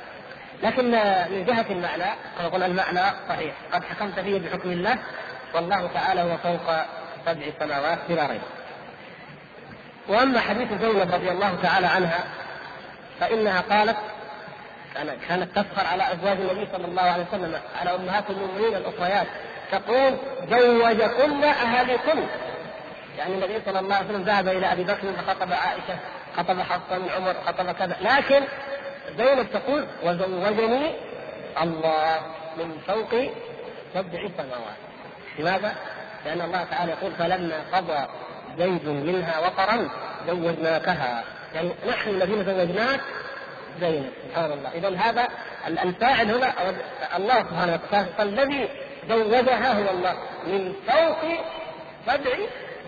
[0.62, 0.90] لكن
[1.30, 2.10] من جهة المعنى
[2.44, 3.54] نقول المعنى صحيح.
[3.72, 4.98] قد حكمت فيه بحكم الله
[5.54, 6.74] والله تعالى هو فوق
[7.26, 8.40] سبع سماوات بلا ريب.
[10.08, 12.24] وأما حديث زينب رضي الله تعالى عنها
[13.20, 13.96] فإنها قالت
[15.28, 19.26] كانت تفخر على أزواج النبي صلى الله عليه وسلم على أمهات المؤمنين الاخريات
[19.72, 20.16] تقول
[20.50, 22.22] زوجكن اهاليكن
[23.18, 25.98] يعني النبي صلى الله عليه وسلم ذهب إلى أبي بكر فخطب عائشة
[26.36, 27.96] خطب حفصة من عمر خطب كذا.
[28.00, 28.42] لكن
[29.18, 30.92] زينب تقول وزوجني
[31.62, 32.20] الله
[32.56, 33.10] من فوق
[33.94, 34.78] سبع سماوات.
[35.38, 35.74] لماذا؟
[36.24, 38.08] لأن الله تعالى يقول فلما قضى
[38.58, 39.88] زيد منها وطرا
[40.26, 41.24] زوجناكها.
[41.54, 43.00] يعني نحن الذين زوجناك
[43.80, 44.70] زينب سبحان الله.
[44.74, 45.28] إذا هذا
[45.66, 46.52] الفاعل هنا
[47.16, 48.68] الله سبحانه وتعالى فالذي
[49.08, 50.14] زوجها هو الله
[50.46, 51.18] من فوق
[52.06, 52.36] سبع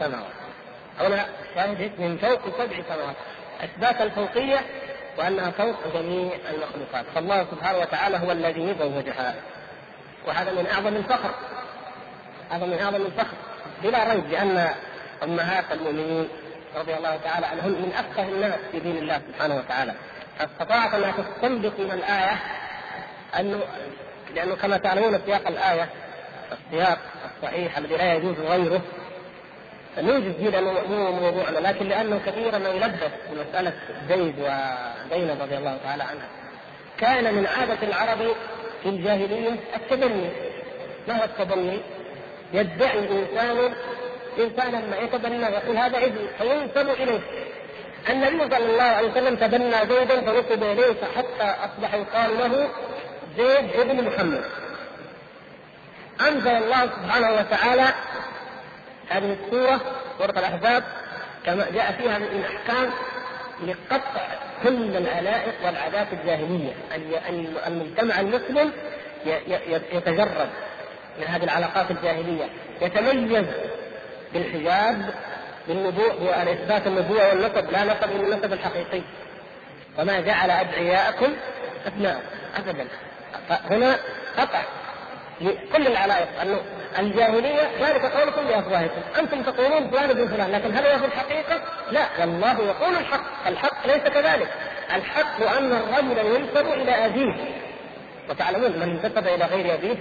[0.00, 0.32] سماوات
[1.00, 3.16] هنا شاهد من فوق سبع سماوات
[3.60, 4.60] أثبات الفوقية
[5.18, 7.06] وأنها فوق جميع المخلوقات.
[7.14, 9.34] فالله سبحانه وتعالى هو الذي زوجها
[10.26, 11.30] وهذا من أعظم الفخر.
[12.50, 13.36] هذا من أعظم الفخر.
[13.82, 14.68] بلا ريب لأن
[15.22, 16.28] أمهات المؤمنين
[16.76, 19.94] رضي الله تعالى عنهم من أفقه الناس في دين الله سبحانه وتعالى.
[20.38, 22.38] فاستطاعت انها تستنبط من الآية
[23.38, 23.60] انه
[24.34, 25.88] لأنه كما تعلمون سياق الآية
[26.52, 26.98] السياق
[27.36, 28.80] الصحيح الذي لا يجوز غيره.
[29.98, 33.72] نوجد لأنه مو موضوعنا لكن لأنه كثيرا ما يلبس بمساله
[34.08, 36.28] زيد وزينب رضي الله تعالى عنها.
[36.98, 38.36] كان من عادة العرب
[38.82, 40.30] في الجاهلية التبني.
[41.08, 41.80] ما هو التبني؟
[42.52, 43.72] يدعي انسان
[44.38, 47.20] انسانا ما يتبنى يقول هذا ابني فينسب إليه.
[48.10, 52.68] النبي صلى الله عليه وسلم تبنى زيدا فنسب إليه حتى أصبح يقال له
[53.36, 54.44] زيد ابن محمد.
[56.28, 57.88] أنزل الله سبحانه وتعالى
[59.10, 59.80] هذه السوره
[60.18, 60.84] سوره الأحزاب
[61.46, 62.90] كما جاء فيها من احكام
[63.66, 64.20] لقطع
[64.62, 66.72] كل العلائق والعادات الجاهلية.
[67.28, 68.72] أن المجتمع المسلم
[69.92, 70.50] يتجرد
[71.18, 72.44] من هذه العلاقات الجاهلية.
[72.82, 73.46] يتميز
[74.34, 75.14] بالحجاب
[75.68, 79.02] بالنبوء بإثبات النبوة والنسب لا نسب إلا النسب الحقيقي.
[79.98, 81.32] وما جعل أدعياءكم
[81.86, 82.22] ابناء
[82.56, 82.86] ابدا.
[83.50, 83.96] هنا
[84.38, 84.62] قطع
[85.72, 86.40] كل العلائق.
[86.42, 86.60] أنه
[86.98, 89.00] الجاهلية ذلك قولكم بأفواهكم.
[89.18, 91.60] أنتم تقولون فلان ابن فلان لكن هل هو في الحقيقة؟
[91.90, 93.46] لا والله يقول الحق.
[93.46, 94.48] الحق ليس كذلك.
[94.94, 97.34] الحق أن الرجل ينسب إلى أبيه.
[98.30, 99.96] وتعلمون من انتسب إلى غير أبيه؟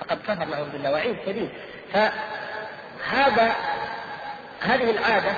[0.00, 1.50] فقد كفر نعوذ بالله وعيد شديد.
[1.92, 3.52] فهذا
[4.60, 5.32] هذه العادة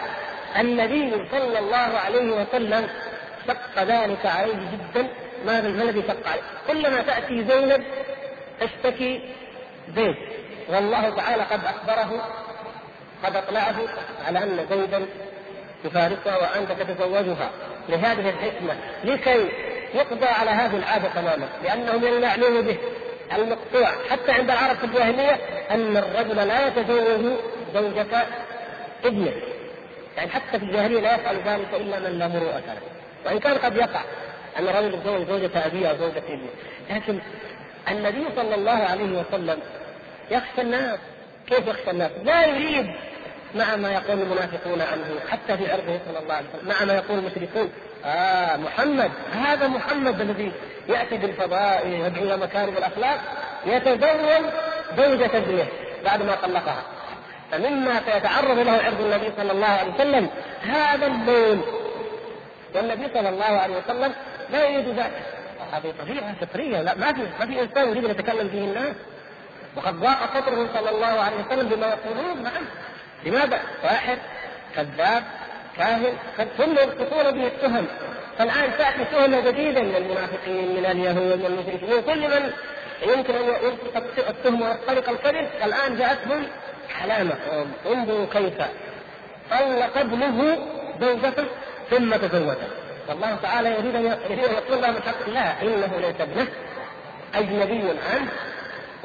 [0.60, 2.88] النبي صلى الله عليه وسلم
[3.46, 5.08] شق ذلك عليه جدا.
[5.46, 7.84] ما الذي شق عليه؟ كلما تأتي زينب
[8.60, 9.20] تشتكي
[9.96, 10.16] زيد.
[10.68, 12.28] والله تعالى قد أخبره
[13.24, 13.76] قد اطلعه
[14.26, 15.06] على أن زيدا
[15.84, 17.50] يفارقها وانت تتزوجها.
[17.88, 19.48] لهذه الحكمة لكي
[19.94, 22.76] يقضى على هذه العادة تماما لأنه من المعلوم به.
[23.36, 25.38] المقطوع حتى عند العرب في الجاهلية
[25.70, 27.32] أن الرجل لا يتزوج
[27.74, 28.26] زوجة
[29.04, 29.32] ابنه.
[30.16, 32.80] يعني حتى في الجاهلية لا يفعل ذلك إلا من لا مروءة له.
[33.26, 34.00] وإن كان قد يقع
[34.58, 36.50] أن الرجل يتزوج زوجة أبيه أو زوجة ابنه.
[36.90, 37.18] لكن
[37.90, 39.60] النبي صلى الله عليه وسلم
[40.30, 40.98] يخشى الناس.
[41.46, 42.86] كيف يخشى الناس؟ لا يريد.
[43.54, 46.68] مع ما يقول المنافقون عنه حتى في عرضه صلى الله عليه وسلم.
[46.68, 47.72] مع ما يقول المشركون.
[48.04, 49.10] آه محمد.
[49.32, 50.52] هذا محمد الذي
[50.88, 53.20] يأتي بالفضائل ويدعو إلى مكارم الأخلاق
[53.66, 54.44] يتزوج
[54.96, 55.66] زوجة ابنه
[56.04, 56.82] بعد ما طلقها.
[57.52, 60.30] فمما سيتعرض له عرض النبي صلى الله عليه وسلم
[60.62, 61.62] هذا اللون.
[62.74, 64.12] والنبي صلى الله عليه وسلم
[64.50, 65.22] لا يريد ذلك.
[65.72, 66.82] هذه طبيعة فطرية.
[66.82, 68.94] لا ما في ما في إنسان يريد أن يتكلم فيه الناس.
[69.76, 72.64] وقد ضاق سطره صلى الله عليه وسلم بما يقولون نعم.
[73.24, 74.18] لماذا؟ واحد
[74.74, 75.22] كذاب
[75.76, 76.14] كاهن
[76.58, 77.86] ثم يلقطون به التهم.
[78.38, 81.90] فالآن تأتي تهمة جديدة من المنافقين من اليهود من المشركين.
[81.90, 82.52] من كل من
[83.02, 85.48] يمكن أن يلقط التهم ويختلق الكذب.
[85.64, 86.46] الان جاءتهم
[87.02, 87.34] علامة.
[87.86, 88.54] انظروا كيف
[89.50, 90.58] طلق ابنه
[91.00, 91.44] زوجته
[91.90, 92.68] ثم تزوجها
[93.08, 94.04] فالله تعالى يريد أن
[94.38, 96.46] يقول لهم الحق لا إنه ليس ابنه.
[97.34, 98.28] أجنبي عنه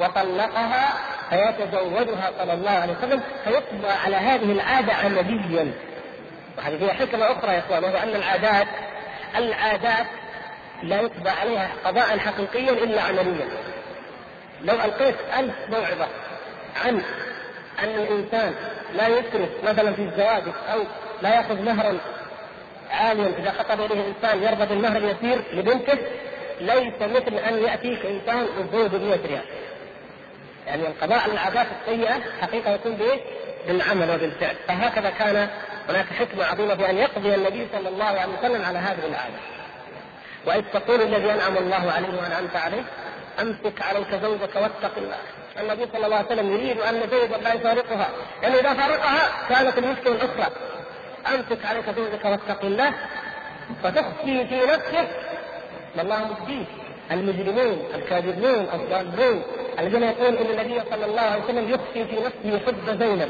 [0.00, 0.94] وطلقها
[1.30, 5.72] فيتزوجها صلى الله عليه وسلم فيقضى على هذه العاده عمليا
[6.58, 8.66] وهذه فيها حكمة أخرى يا إخوان وهو أن العادات
[9.36, 10.06] العادات
[10.82, 13.48] لا يقضى عليها قضاء حقيقيا إلا عمليا.
[14.62, 16.08] لو ألقيت ألف موعظة
[16.84, 17.02] عن
[17.82, 18.54] ان الإنسان
[18.94, 20.42] لا يسرف مثلا في الزواج
[20.72, 20.82] أو
[21.22, 21.98] لا يأخذ مهرا
[22.90, 25.98] عاليا إذا خطب إليه إنسان يرضى بالمهر اليسير لبنته
[26.60, 29.42] ليس مثل أن يأتيك إنسان يزوج ب 100 ريال
[30.66, 33.20] يعني القضاء على العادات السيئة حقيقة يكون بإيه؟
[33.66, 34.56] بالعمل وبالفعل.
[34.68, 35.48] فهكذا كان
[35.88, 39.38] هناك حكمة عظيمة بان يقضي النبي صلى الله عليه وسلم على هذه العادة.
[40.46, 42.82] وإذ تقول الذي أنعم الله عليه وانعمت عليه
[43.40, 45.18] أمسك عليك زوجك واتق الله.
[45.60, 48.08] النبي صلى الله عليه وسلم يريد أن زوجا لا يفارقها
[48.42, 50.52] لأنه يعني إذا فارقها كانت المشكلة الأخرى.
[51.34, 52.92] أمسك عليك زوجك واتق الله
[53.82, 55.08] فتخفي في نفسك
[55.96, 56.64] ما الله مخفيه
[57.10, 59.42] المجرمون الكاذبون الضالين
[59.78, 63.28] الذين يقول إن النبي صلى الله عليه وسلم يخفي في نفسه حب زينب.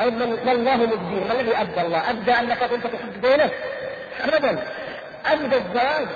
[0.00, 3.50] من ما الله مبديه ما الذي أبدى الله؟ أبدى أنك كنت تحب زينب؟
[4.24, 4.62] أبدا.
[5.26, 6.06] أبدى الزواج.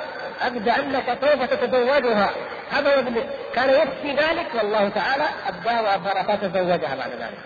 [0.43, 2.31] أبدى أنك سوف تتزوجها.
[2.70, 3.05] هذا
[3.55, 4.47] كان يخفي ذلك.
[4.55, 7.39] والله تعالى أبداه وأظهر فتزوجها بعد ذلك.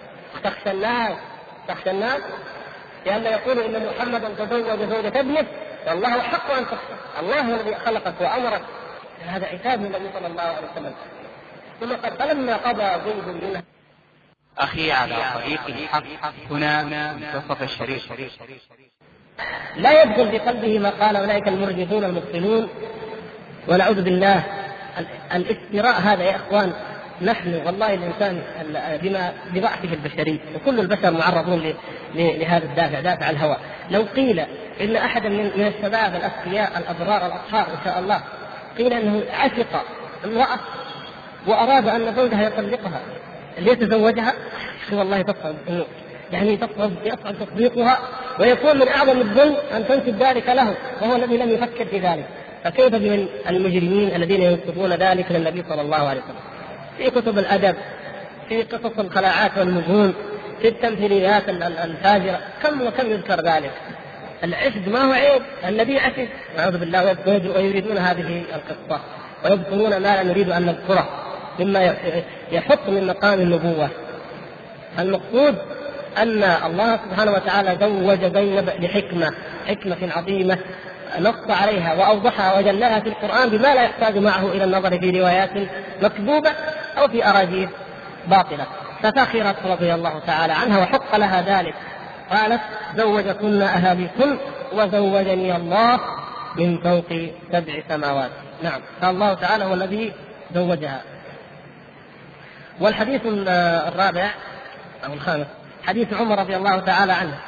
[0.45, 1.13] تخشى الناس.
[1.69, 2.21] تخشى الناس.
[3.07, 5.47] لأن يقول إن محمدا تزوج زوجة ابنه.
[5.87, 7.21] والله حق أن تخشى.
[7.21, 8.63] الله الذي خلقك وأمرك.
[9.21, 10.95] هذا عتاب من النبي صلى الله عليه وسلم.
[11.81, 13.63] ثم قد فلما قضى زيد منها
[14.59, 16.03] أخي على طريق الحق
[16.51, 18.13] هنا منتصف الشريف.
[19.77, 22.69] لا يدخل في قلبه ما قال أولئك المرجفون المبطلون
[23.69, 24.45] ونعوذ بالله.
[25.35, 26.73] الافتراء هذا يا إخوان
[27.23, 28.43] نحن والله الإنسان
[29.03, 31.75] بما بضعفه البشري وكل البشر معرضون
[32.15, 33.57] لهذا الدافع دافع الهوى.
[33.91, 34.41] لو قيل
[34.81, 38.23] إن أحدا من الشباب الاذكياء الأبرار الأطهار إن شاء الله
[38.79, 39.85] قيل أنه عشق
[40.25, 40.59] امرأة
[41.47, 43.01] وأراد أن زوجها يطلقها.
[43.59, 44.35] اللي يتزوجها
[44.93, 45.55] والله تصعب
[46.33, 47.99] يعني تصعب يصعب تصديقها
[48.41, 52.25] ويكون من أعظم الظلم أن تنسب ذلك له وهو الذي لم يفكر في ذلك.
[52.65, 56.37] فكيف بمن المجرمين الذين ينسبون ذلك للنبي صلى الله عليه وسلم؟
[56.99, 57.77] في كتب الأدب
[58.49, 60.15] في قصص الخلاعات والنجوم
[60.61, 63.71] في التمثيليات الفاجرة كم وكم يذكر ذلك؟
[64.45, 67.17] العشق ما هو عيب؟ النبي عشق نعوذ بالله
[67.57, 69.01] ويريدون هذه القصة.
[69.45, 71.09] ويذكرون ما لا نريد أن نذكره
[71.59, 71.95] مما
[72.53, 73.89] يحط من مقام النبوة.
[74.99, 75.57] المقصود
[76.19, 79.35] أن الله سبحانه وتعالى زوج زينب لحكمة
[79.67, 80.59] حكمة عظيمة
[81.19, 85.51] نص عليها وأوضحها وجلها في القرآن بما لا يحتاج معه إلى النظر في روايات
[86.03, 86.51] مكذوبة
[86.99, 87.69] أو في اراجيل
[88.27, 88.67] باطلة.
[89.03, 91.75] ففخرت رضي الله تعالى عنها وحق لها ذلك.
[92.31, 92.61] قالت
[92.97, 94.39] زوجكن أهاليكن
[94.73, 96.01] وزوجني الله
[96.57, 98.31] من فوق سبع سماوات.
[98.63, 98.81] نعم.
[99.01, 100.13] فالله تعالى هو الذي
[100.55, 101.03] زوجها.
[102.81, 104.31] والحديث الرابع
[105.07, 105.47] أو الخامس
[105.87, 107.39] حديث عمر رضي الله تعالى عنه.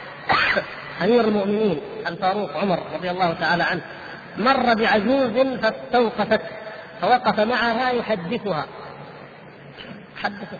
[1.02, 3.82] أمير المؤمنين الفاروق عمر رضي الله تعالى عنه
[4.36, 6.40] مر بعجوز فاستوقفت
[7.00, 8.66] فوقف معها يحدثها.
[10.22, 10.58] حدثت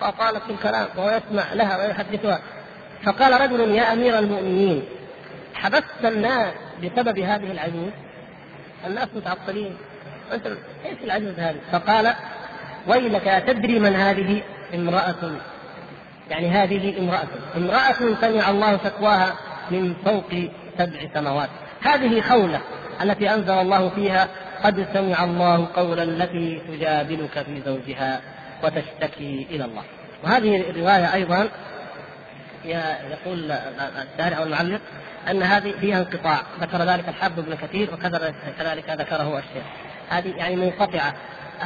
[0.00, 2.40] فطالت في الكلام وهو يسمع لها ويحدثها.
[3.02, 4.82] فقال رجل يا أمير المؤمنين
[5.54, 7.92] حبست الناس بسبب هذه العجوز
[8.86, 9.76] الناس متعطلين
[10.32, 10.46] انت
[10.86, 12.14] إيش العجوز هذه؟ فقال
[12.86, 14.42] ويلك تدري من هذه؟
[14.74, 15.32] امرأة؟
[16.30, 17.28] يعني هذه امرأة.
[17.56, 19.34] امرأة سمع الله شكواها
[19.70, 21.48] من فوق سبع سماوات.
[21.80, 22.60] هذه خولة
[23.02, 24.28] التي أنزل الله فيها
[24.64, 28.20] قد سمع الله قولا التي تجادلك في زوجها
[28.64, 29.82] وتشتكي إلى الله.
[30.24, 31.48] وهذه الرواية أيضا
[32.64, 34.80] يقول الشارع والمعلق
[35.30, 39.64] أن هذه فيها انقطاع ذكر ذلك الحافظ ابن كثير وكذلك ذكره الشيخ.
[40.08, 41.14] هذه يعني منقطعة.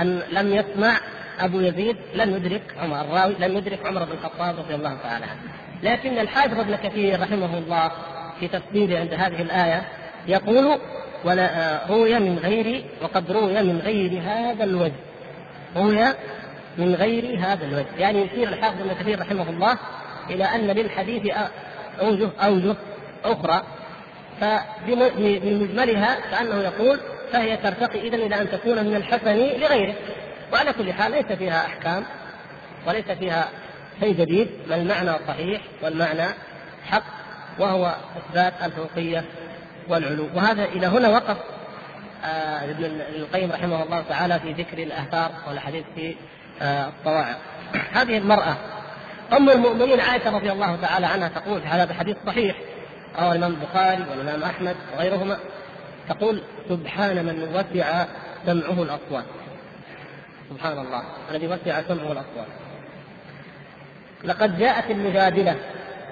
[0.01, 1.01] أن لم يسمع
[1.41, 3.01] أبو يزيد لم يدرك عمر.
[3.01, 5.41] الراوي لم يدرك عمر بن الخطاب رضي الله تعالى عنه.
[5.83, 7.91] لكن الحافظ ابن كثير رحمه الله
[8.41, 9.83] في تفسيره عند هذه الآية
[10.27, 10.79] يقول
[11.25, 14.93] ولا روي من غير وقد روي من غير هذا الوجه.
[15.77, 16.05] روي
[16.79, 17.97] من غير هذا الوجه.
[17.99, 19.79] يعني يشير الحافظ ابن كثير رحمه الله
[20.35, 21.35] إلى أن للحديث
[22.01, 22.77] اوجه أوجه
[23.25, 23.63] أخرى.
[24.41, 27.01] فبمجملها كانه يقول
[27.33, 29.95] فهي ترتقي اذا إلى أن تكون من الحسن لغيره.
[30.53, 32.05] وعلى كل حال ليس فيها أحكام
[32.87, 33.49] وليس فيها
[34.01, 36.29] شيء جديد بل المعنى صحيح والمعنى
[36.85, 37.05] حق
[37.59, 39.25] وهو إثبات الفوقيه
[39.89, 40.29] والعلو.
[40.35, 41.37] وهذا إلى هنا وقف.
[42.25, 42.85] آه، ابن
[43.17, 46.15] القيم رحمه الله تعالى في ذكر الآثار والأحاديث في
[46.63, 47.39] آه، الطواعق
[47.93, 48.57] هذه المرأة
[49.33, 52.57] أم المؤمنين عائشة رضي الله تعالى عنها تقول هذا الحديث صحيح.
[53.19, 55.39] رواه الإمام البخاري والإمام أحمد وغيرهما
[56.09, 58.07] تقول سبحان من وسع
[58.47, 59.25] سمعه الأصوات.
[60.51, 62.47] سبحان الله الذي وسع سمعه الأصوات.
[64.25, 65.57] لقد جاءت المجادلة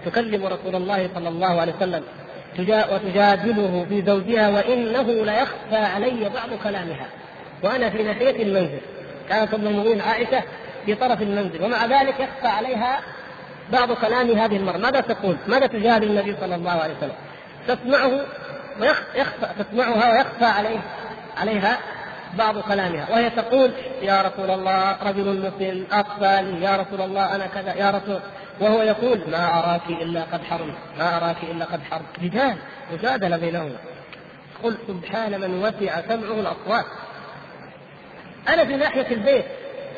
[0.04, 2.02] تكلم رسول الله صلى الله عليه وسلم
[2.92, 7.06] وتجادله في زوجها وإنه ليخفى علي بعض كلامها.
[7.62, 8.80] وأنا في ناحية المنزل.
[9.28, 10.42] كانت أم المؤمنين عائشة
[10.86, 13.00] في طرف المنزل ومع ذلك يخفى عليها
[13.72, 14.78] بعض كلام هذه المرأة.
[14.78, 17.14] ماذا تقول؟ ماذا تجادل النبي صلى الله عليه وسلم؟
[17.68, 18.26] تسمعه
[18.80, 20.78] ويخفى تسمعها ويخفى عليه
[21.36, 21.78] عليها
[22.38, 23.10] بعض كلامها.
[23.10, 23.72] وهي تقول
[24.02, 28.20] يا رسول الله رجل مسلم اقبل يا رسول الله أنا كذا يا رسول.
[28.60, 32.18] وهو يقول ما أراك إلا قد حرمت ما أراك إلا قد حرمت.
[32.22, 32.56] رجال
[32.92, 33.76] مجادلة بينهما.
[34.62, 36.84] قل سبحان من وسع سمعه الأصوات.
[38.48, 39.44] أنا في ناحية البيت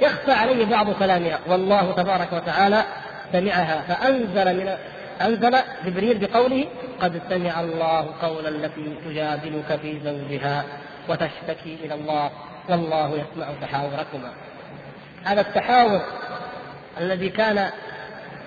[0.00, 1.38] يخفى علي بعض كلامها.
[1.46, 2.84] والله تبارك وتعالى
[3.32, 3.80] سمعها.
[3.88, 4.76] فأنزل من
[5.22, 6.66] أنزل جبريل بقوله
[7.00, 10.64] قد سمع الله قول التي تجادلك في زوجها
[11.08, 12.30] وتشتكي إلى الله
[12.68, 14.32] والله يسمع تحاوركما.
[15.24, 16.00] هذا التحاور
[17.00, 17.70] الذي كان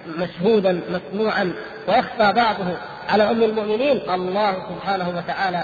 [0.07, 1.53] مشهودا مسموعا
[1.87, 2.77] ويخفى بعضه
[3.09, 4.09] على أم المؤمنين.
[4.09, 5.63] الله سبحانه وتعالى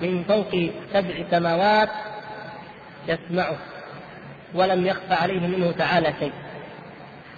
[0.00, 1.88] من فوق سبع سماوات
[3.08, 3.56] يسمعه.
[4.54, 6.32] ولم يخفى عليه منه تعالى شيء.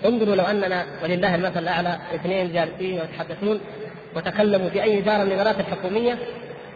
[0.04, 3.60] انظروا لو أننا ولله المثل الأعلى اثنين جالسين ويتحدثون
[4.16, 6.18] وتكلموا في أي دار من الادارات الحكومية.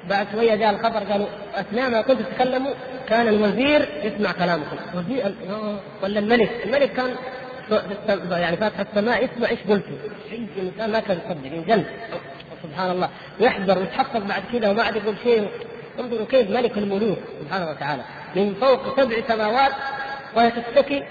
[0.09, 2.73] بعد شوية جاء الخبر قالوا أثناء ما كنت تتكلموا
[3.09, 4.77] كان الوزير يسمع كلامكم.
[4.95, 5.35] وزير
[6.03, 7.15] ولا الملك؟ الملك كان
[8.31, 9.97] يعني فاتح السماء يسمع إيش قلتوا.
[10.33, 11.85] الإنسان ما كان يصدق ينجن.
[12.63, 13.09] سبحان الله.
[13.41, 15.49] يحذر ويتحقق بعد كذا وما عاد يقول شيء.
[16.01, 18.03] انظروا كيف ملك الملوك سبحانه وتعالى.
[18.37, 19.73] من فوق سبع سماوات
[20.35, 21.03] وهي تشتكي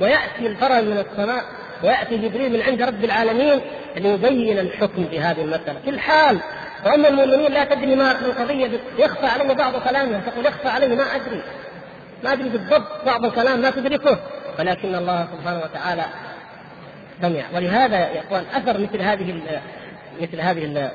[0.00, 1.44] ويأتي الفرج من السماء
[1.82, 3.60] ويأتي جبريل من عند رب العالمين
[3.96, 5.80] ليبين الحكم في هذه المسألة.
[5.84, 6.40] في الحال
[6.86, 11.42] وأما المؤمنين لا تدري ما القضية يخفى علي بعض كلامها تقول يخفى علي ما أدري.
[12.24, 14.18] ما أدري بالضبط بعض الكلام ما تدركه
[14.58, 16.04] ولكن الله سبحانه وتعالى
[17.22, 17.44] سمع.
[17.54, 19.40] ولهذا يا إخوان أثر مثل هذه
[20.20, 20.90] مثل هذه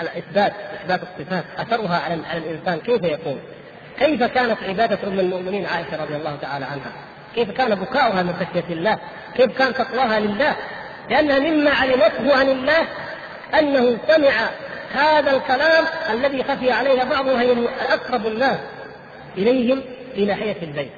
[0.00, 2.80] الإثبات إثبات الصفات أثرها على على الإنسان.
[2.80, 3.40] كيف يكون؟
[4.00, 6.92] كيف كانت عبادة أم المؤمنين عائشة رضي الله تعالى عنها؟
[7.34, 8.98] كيف كان بكاؤها من خشية الله؟
[9.36, 10.56] كيف كان تقواها لله؟
[11.10, 12.86] لانها مما علمته عن الله
[13.58, 14.32] أنه سمع
[14.92, 18.58] هذا الكلام الذي خفي عليها بعضهم هي أقرب الناس
[19.38, 19.82] إليهم
[20.14, 20.90] في ناحيه البيت.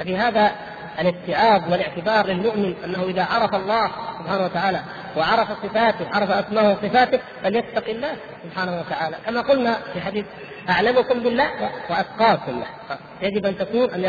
[0.00, 0.52] ففي هذا
[1.00, 4.80] الاستيعاب والاعتبار للمؤمن أنه إذا عرف الله سبحانه وتعالى
[5.16, 8.12] وعرف صفاته عرف أسماءه وصفاته فليتق الله
[8.44, 9.16] سبحانه وتعالى.
[9.26, 10.26] كما قلنا في حديث
[10.68, 11.50] أعلمكم بالله
[11.90, 12.98] وأتقاكم له.
[13.22, 14.04] يجب أن تكون أن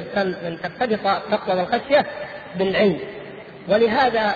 [0.46, 2.06] أن ترتبط التقوى والخشية
[2.56, 3.00] بالعلم.
[3.68, 4.36] ولهذا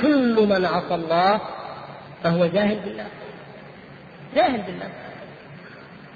[0.00, 1.40] كل من عصى الله
[2.24, 3.06] فهو جاهل بالله.
[4.34, 4.88] جاهل بالله.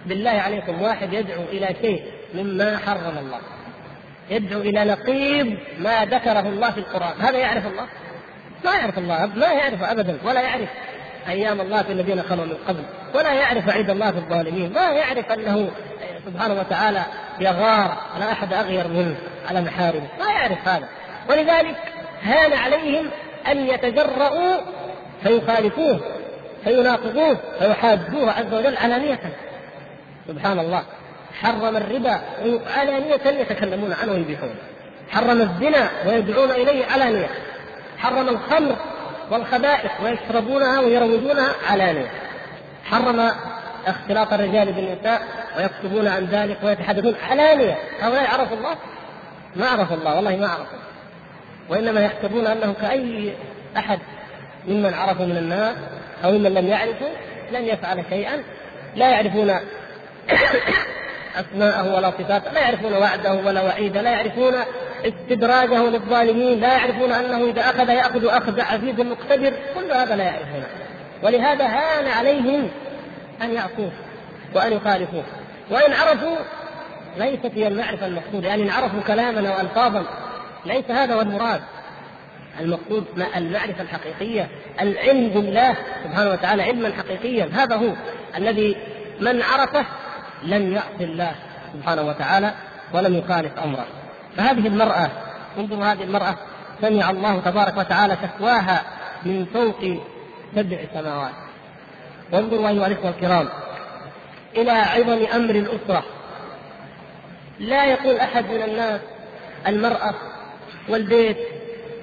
[0.06, 2.04] بالله عليكم واحد يدعو إلى شيء
[2.34, 3.40] مما حرم الله.
[4.30, 7.20] يدعو إلى نقيض ما ذكره الله في القرآن.
[7.20, 7.86] هذا يعرف الله؟
[8.64, 10.68] ما يعرف الله ما يعرف ابدا ولا يعرف
[11.28, 12.82] أيام الله في الذين خلوا من قبل
[13.14, 15.70] ولا يعرف عيد الله في الظالمين ما يعرف أنه
[16.26, 17.02] سبحانه وتعالى
[17.40, 19.16] يغار على أحد أغير منه
[19.48, 20.88] على محارمه ما يعرف هذا.
[21.30, 21.76] ولذلك
[22.22, 23.10] هان عليهم
[23.50, 24.56] أن يتجرؤوا
[25.22, 26.00] فيخالفوه
[26.64, 29.20] فيناقضوه فيحادوه عز وجل علانية.
[30.28, 30.82] سبحان الله.
[31.40, 32.20] حرم الربا
[32.76, 34.54] علانية يتكلمون عنه ويبيحونه
[35.10, 37.28] حرم الزنا ويدعون إليه علانية
[37.98, 38.76] حرم الخمر
[39.30, 42.10] والخبائث ويشربونها ويروجونها علانية
[42.84, 43.30] حرم
[43.86, 45.22] اختلاط الرجال بالنساء
[45.56, 48.76] ويكتبون عن ذلك ويتحدثون علانية هؤلاء عرفوا الله؟
[49.56, 50.78] ما عرفوا الله والله ما عرفوا.
[51.68, 53.32] وإنما يحسبون أنه كأي
[53.76, 53.98] أحد
[54.68, 55.76] ممن عرفوا من الناس
[56.24, 57.08] أو ممن لم يعرفوا
[57.52, 58.42] لن يفعل شيئا
[58.96, 59.54] لا يعرفون
[61.36, 64.54] أسماءه ولا صفاته لا يعرفون وعده ولا وعيده لا يعرفون
[65.04, 70.66] استدراجه للظالمين لا يعرفون أنه إذا أخذ يأخذ أخذ عزيز مقتدر كل هذا لا يعرفونه.
[71.22, 72.68] ولهذا هان عليهم
[73.42, 73.92] أن يعصوه
[74.54, 75.24] وأن يخالفوه.
[75.70, 76.36] وإن عرفوا
[77.16, 80.04] ليست هي المعرفة المقصودة يعني إن عرفوا كلاما وألفاظا
[80.66, 81.60] ليس هذا هو المراد.
[82.60, 83.04] المقصود
[83.36, 84.48] المعرفة الحقيقية
[84.80, 87.92] العلم بالله سبحانه وتعالى علما حقيقيا هذا هو
[88.36, 88.76] الذي
[89.20, 89.84] من عرفه
[90.44, 91.34] لم يعص الله
[91.74, 92.54] سبحانه وتعالى
[92.94, 93.86] ولم يخالف أمره.
[94.36, 95.10] فهذه المرأة
[95.58, 96.36] انظروا هذه المرأة
[96.80, 98.82] سمع الله تبارك وتعالى شكواها
[99.24, 99.98] من فوق
[100.56, 101.32] سبع سماوات.
[102.32, 103.48] وانظروا أيها الإخوة الكرام
[104.56, 106.04] إلى عظم أمر الأسرة.
[107.60, 109.00] لا يقول أحد من الناس
[109.66, 110.14] المرأة
[110.88, 111.36] والبيت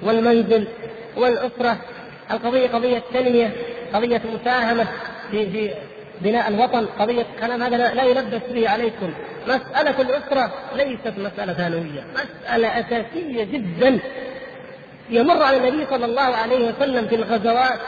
[0.02, 0.68] والمنزل
[1.16, 1.76] والأسرة
[2.30, 3.52] القضية قضية تنمية
[3.94, 4.86] قضية مساهمة
[5.30, 5.74] في في
[6.20, 9.12] بناء الوطن قضية كلام هذا لا يلبس به عليكم.
[9.46, 13.98] مسألة الأسرة ليست مسألة ثانوية مسألة أساسية جدا.
[15.10, 17.80] يمر على النبي صلى الله عليه وسلم في الغزوات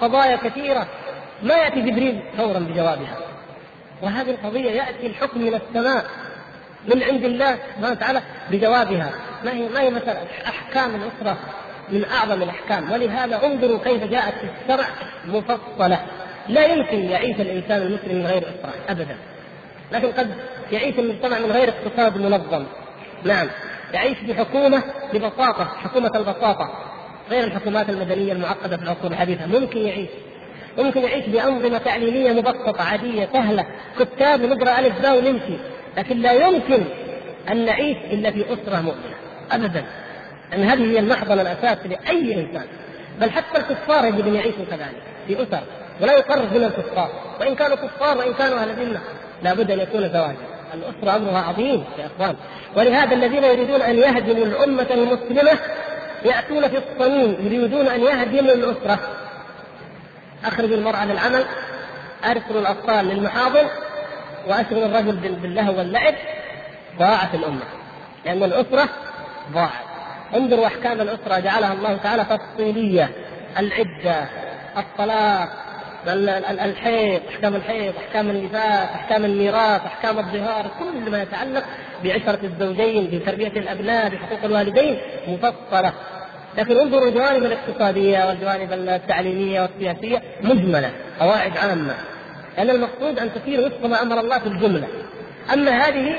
[0.00, 0.86] قضايا كثيرة.
[1.42, 3.16] ما يأتي جبريل فورا بجوابها.
[4.02, 6.04] وهذه القضية يأتي الحكم من السماء
[6.94, 9.10] من عند الله سبحانه وتعالى بجوابها.
[9.44, 11.38] ما هي ما هي مثلا احكام الأسرة
[11.88, 12.92] من أعظم الأحكام.
[12.92, 14.86] ولهذا انظروا كيف جاءت في الشرع
[15.26, 16.00] مفصله
[16.48, 19.16] لا يمكن يعيش الإنسان المسلم من غير اسره ابدا.
[19.92, 20.30] لكن قد
[20.72, 22.64] يعيش المجتمع من غير اقتصاد منظم.
[23.24, 23.48] نعم.
[23.92, 24.82] يعيش بحكومة
[25.14, 26.70] ببساطة حكومة البساطة
[27.30, 29.46] غير الحكومات المدنية المعقدة في العصور الحديثة.
[29.46, 30.08] ممكن يعيش.
[30.78, 33.66] ممكن يعيش بأنظمة تعليمية مبسطة عادية سهلة.
[33.98, 35.58] كتاب نقرأ ألف باء ونمشي
[35.96, 36.84] لكن لا يمكن
[37.50, 39.14] أن نعيش إلا في أسرة مؤمنة.
[39.52, 39.84] أبدا.
[40.54, 42.66] أن هذه هي المحضن الأساسي لأي إنسان.
[43.20, 45.62] بل حتى الكفار يجب أن يعيشوا كذلك في أسر.
[46.00, 47.10] ولا يقرب من الكفار.
[47.40, 49.00] وإن كانوا كفار وإن كانوا أهل ذمة
[49.42, 50.36] لابد أن يكون زواجا.
[50.74, 52.36] الأسرة أمرها عظيم يا إخوان.
[52.76, 55.58] ولهذا الذين يريدون أن يهدموا الأمة المسلمة
[56.24, 58.98] يأتون في الصميم يريدون أن يهدموا الأسرة.
[60.44, 61.44] أخرجوا المرأة للعمل
[62.24, 63.66] أرسلوا الأطفال للمحاضر
[64.48, 66.14] وأشغل الرجل باللهو واللعب
[66.98, 67.64] ضاعت الأمة.
[68.24, 68.88] لأن الأسرة
[69.52, 69.88] ضاعت.
[70.36, 73.10] انظروا أحكام الأسرة جعلها الله تعالى تفصيلية.
[73.58, 74.28] العدة
[74.76, 75.48] الطلاق
[76.08, 81.64] الحيض أحكام الحيض أحكام النفاس أحكام الميراث أحكام الظهار كل ما يتعلق
[82.04, 84.98] بعشرة الزوجين بتربية الأبناء بحقوق الوالدين
[85.28, 85.92] مفصلة.
[86.58, 90.90] لكن انظروا الجوانب الاقتصادية والجوانب التعليمية والسياسية مجملة
[91.20, 91.94] قواعد عامة.
[92.56, 94.88] لأن المقصود أن تسير وفق ما أمر الله في الجملة.
[95.52, 96.16] أما هذه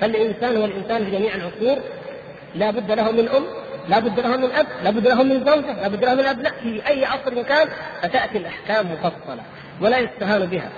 [0.00, 1.82] فالإنسان هو الانسان في جميع العصور
[2.54, 3.44] لا بد له من أم
[3.88, 6.52] لا بد له من أب لا بد له من زوجة لا بد له من أبناء.
[6.62, 7.68] في أي عصر كان
[8.02, 9.42] فتأتي الأحكام مفصلة
[9.80, 10.70] ولا يستهان بها.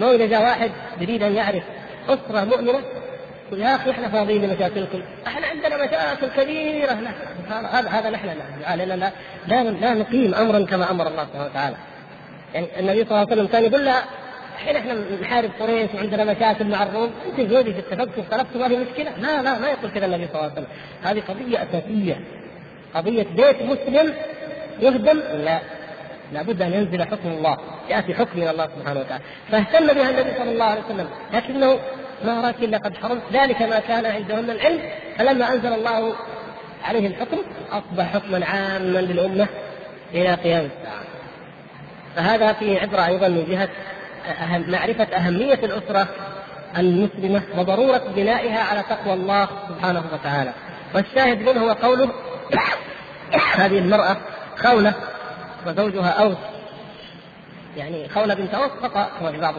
[0.00, 0.70] ما إذا جاء واحد
[1.00, 1.62] يريد أن يعرف
[2.08, 2.80] أسرة مؤمنة
[3.52, 6.92] يا أخي إحنا فاضيين لمشاكلكم، إحنا عندنا مشاكل كبيرة.
[6.92, 7.10] لا
[7.78, 9.10] هذا هذا نحن لا لا
[9.46, 11.76] لا, لا نقيم امرا كما أمر الله سبحانه وتعالى.
[12.54, 14.04] يعني النبي صلى الله عليه وسلم كان يقول لها
[14.60, 19.10] الحين إحنا نحارب قريش وعندنا مشاكل مع الروم، أنت زوجك اتفقتوا واختلفتوا ما في مشكلة،
[19.16, 20.66] لا لا ما يقول كذا النبي صلى الله عليه وسلم،
[21.02, 22.20] هذه قضية أساسية.
[22.94, 24.14] قضية بيت مسلم
[24.80, 25.60] يهدم؟ لا.
[26.32, 27.56] لابد أن ينزل حكم الله
[27.88, 29.24] يأتي حكم من الله سبحانه وتعالى.
[29.50, 31.08] فاهتم بها النبي صلى الله عليه وسلم.
[31.32, 31.78] لكنه
[32.24, 33.22] ما اراك إلا قد حرمت.
[33.32, 34.80] ذلك ما كان عندهم من العلم.
[35.18, 36.14] فلما أنزل الله
[36.84, 37.38] عليه الحكم
[37.70, 39.48] أصبح حكما عاما للأمة
[40.14, 41.00] إلى قيام الساعة.
[42.16, 43.68] فهذا فيه عبرة أيضا من جهة
[44.26, 46.08] أهم معرفة أهمية الأسرة
[46.78, 50.52] المسلمة وضرورة بنائها على تقوى الله سبحانه وتعالى.
[50.94, 52.10] والشاهد منه هو قوله
[53.56, 54.16] هذه المرأة
[54.56, 54.94] خولة
[55.66, 56.36] وزوجها أوس.
[57.76, 59.54] يعني خولة بنت أوس خطأ كما في بعض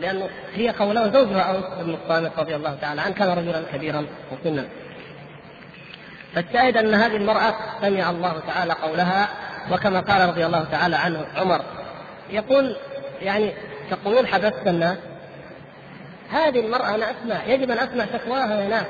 [0.00, 3.14] لأنه هي خولة وزوجها أوس بن الصامت رضي الله تعالى عنه.
[3.14, 4.64] كان رجلا كبيرا مسنا
[6.34, 9.28] فالشاهد أن هذه المرأة سمع الله تعالى قولها
[9.72, 11.60] وكما قال رضي الله تعالى عنه عمر.
[12.30, 12.76] يقول
[13.22, 13.52] يعني
[13.92, 14.98] تقولون حبست الناس؟
[16.30, 17.44] هذه المرأة أنا أسمع.
[17.46, 18.86] يجب أن أسمع شكواها يا ناس.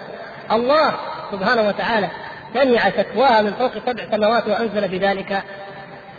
[0.53, 0.95] الله
[1.33, 2.09] سبحانه وتعالى
[2.55, 5.43] سمع شكواها من فوق سبع سماوات وأنزل بذلك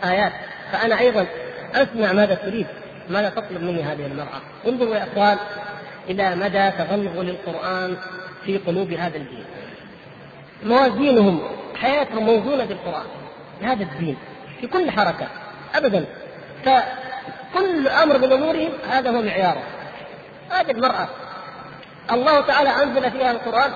[0.04, 0.32] آيات.
[0.72, 1.26] فأنا أيضا
[1.74, 2.66] أسمع ماذا تريد.
[3.08, 5.38] ماذا تطلب مني هذه المرأة؟ انظروا يا إخوان
[6.08, 7.96] إلى مدى تغلغل القران
[8.44, 9.44] في قلوب هذا الدين.
[10.64, 11.42] موازينهم
[11.80, 13.06] حياتهم موزونة بالقرآن.
[13.60, 14.16] بهذا الدين
[14.60, 15.26] في كل حركة.
[15.74, 16.04] ابدا.
[17.54, 19.62] فكل أمر من امورهم هذا هو معياره.
[20.50, 21.08] هذه المرأة.
[22.12, 23.70] الله تعالى أنزل فيها القرآن.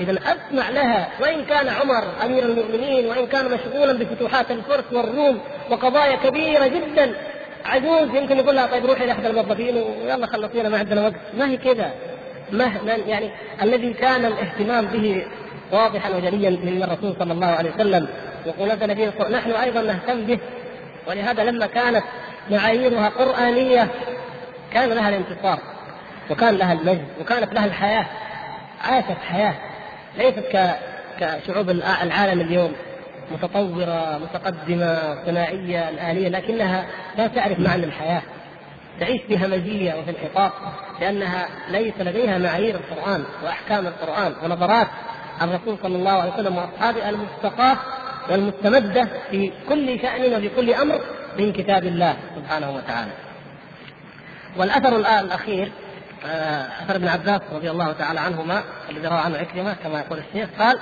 [0.00, 1.08] إذا أسمع لها.
[1.20, 7.14] وإن كان عمر أمير المؤمنين وإن كان مشغولا بفتوحات الفرس والروم وقضايا كبيرة جدا
[7.64, 11.14] عجوز يمكن يقول لها طيب روحي لاحد الموظفين ويلا خلصينا ما عندنا وقت.
[11.38, 11.90] ما هي كذا.
[12.52, 13.30] مهما يعني
[13.62, 15.26] الذي كان الاهتمام به
[15.72, 18.08] واضحا وجليا من الرسول صلى الله عليه وسلم.
[18.60, 20.38] نزل به نحن أيضا نهتم به.
[21.08, 22.04] ولهذا لما كانت
[22.50, 23.88] معاييرها قرآنية.
[24.72, 25.58] كان لها الانتصار
[26.30, 28.06] وكان لها المجد وكانت لها الحياة
[28.84, 29.54] عاشت حياة
[30.18, 30.74] ليست
[31.20, 32.72] كشعوب العالم اليوم
[33.32, 36.86] متطورة متقدمة صناعية الآلية لكنها
[37.16, 38.22] لا تعرف معنى الحياة.
[39.00, 40.52] تعيش في همجية وفي انحطاط
[41.00, 44.86] لأنها ليس لديها معايير القرآن وأحكام القرآن ونظرات
[45.42, 47.76] الرسول صلى الله عليه وسلم وأصحابه المستقاة
[48.30, 51.00] والمستمدة في كل شأن وفي كل أمر
[51.38, 53.12] من كتاب الله سبحانه وتعالى.
[54.56, 55.72] والأثر الأخير
[56.26, 60.48] آه، أثر ابن عباس رضي الله تعالى عنهما الذي روى عنه عكرمة كما يقول الشيخ
[60.58, 60.78] قال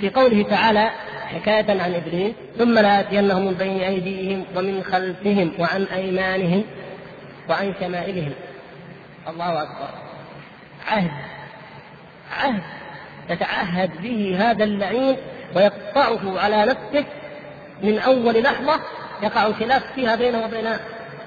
[0.00, 0.90] في قوله تعالى
[1.26, 6.64] حكاية عن إبليس ثم لآتينهم من بين أيديهم ومن خلفهم وعن أيمانهم
[7.48, 8.32] وعن شمائلهم.
[9.28, 9.88] الله أكبر.
[10.86, 11.10] عهد
[12.32, 12.62] عهد
[13.30, 15.16] يتعهد به هذا اللعين
[15.56, 17.04] ويقطعه على نفسه
[17.82, 18.80] من أول لحظة
[19.22, 20.66] يقع خلاف فيها بينه وبين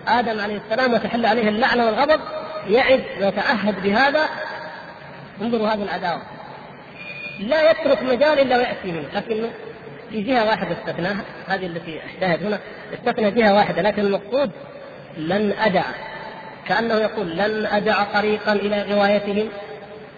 [0.08, 2.20] آدم عليه السلام وتحل عليه اللعنة والغضب
[2.68, 4.30] يعد ويتعهد بهذا.
[5.42, 6.22] انظروا هذه العداوة.
[7.40, 9.50] لا يترك مجال إلا ويأتي منه لكنه
[10.10, 12.60] في جهة واحدة استثناها هذه التي أشتهت هنا
[12.94, 14.52] استثنى جهة واحدة لكن المقصود
[15.18, 15.84] لن أدع.
[16.68, 19.50] كأنه يقول لن أدع طريقا إلى غوايتهم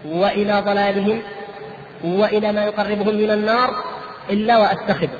[0.05, 1.21] وإلى ضلالهم
[2.03, 3.83] وإلى ما يقربهم من النار
[4.29, 5.19] إلا واتخذه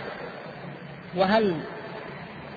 [1.17, 1.55] وهل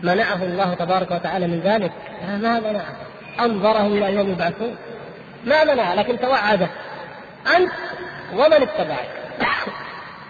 [0.03, 1.93] منعه الله تبارك وتعالى من ذلك؟
[2.29, 2.97] ما منعه.
[3.41, 4.77] انظره إلى يوم يبعثون.
[5.45, 6.69] ما منع لكن توعده
[7.57, 7.73] أنت
[8.33, 9.09] ومن اتبعك.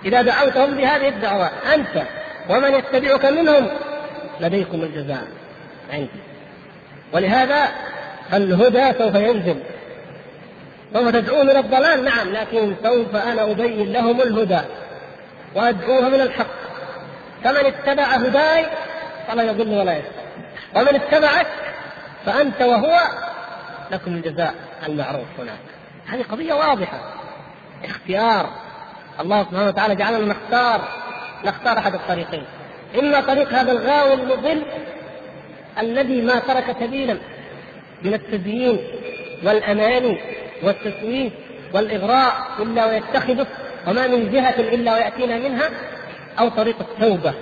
[0.05, 2.03] إذا دعوتهم بهذه الدعوة أنت
[2.49, 3.69] ومن يتبعك منهم
[4.41, 5.27] لديكم الجزاء
[5.93, 6.09] عندي
[7.13, 7.69] ولهذا
[8.33, 9.57] الهدى سوف ينزل.
[10.95, 14.61] سوف تدعون إلى الضلال نعم لكن سوف أنا أبين لهم الهدى
[15.55, 16.47] وأدعوهم إلى الحق.
[17.45, 18.67] فمن اتبع هداي
[19.29, 20.27] فلا يضل ولا يشقى.
[20.77, 21.47] ومن اتبعك
[22.27, 23.01] فأنت وهو
[23.91, 24.55] لكم الجزاء
[24.87, 25.59] المعروف هناك.
[26.07, 27.01] هذه قضية واضحة.
[27.85, 28.51] اختيار.
[29.21, 30.89] الله سبحانه وتعالى جعلنا نختار.
[31.45, 32.45] نختار أحد الطريقين.
[32.99, 34.63] إما طريق هذا الغاوي المضل
[35.79, 37.19] الذي ما ترك سبيلا
[38.03, 38.79] من التزيين
[39.45, 40.21] والأماني
[40.63, 41.33] والتسويف
[41.75, 43.47] والإغراء إلا ويتخذه
[43.87, 45.71] وما من جهة إلا ويأتينا منها
[46.39, 47.35] أو طريق التوبة.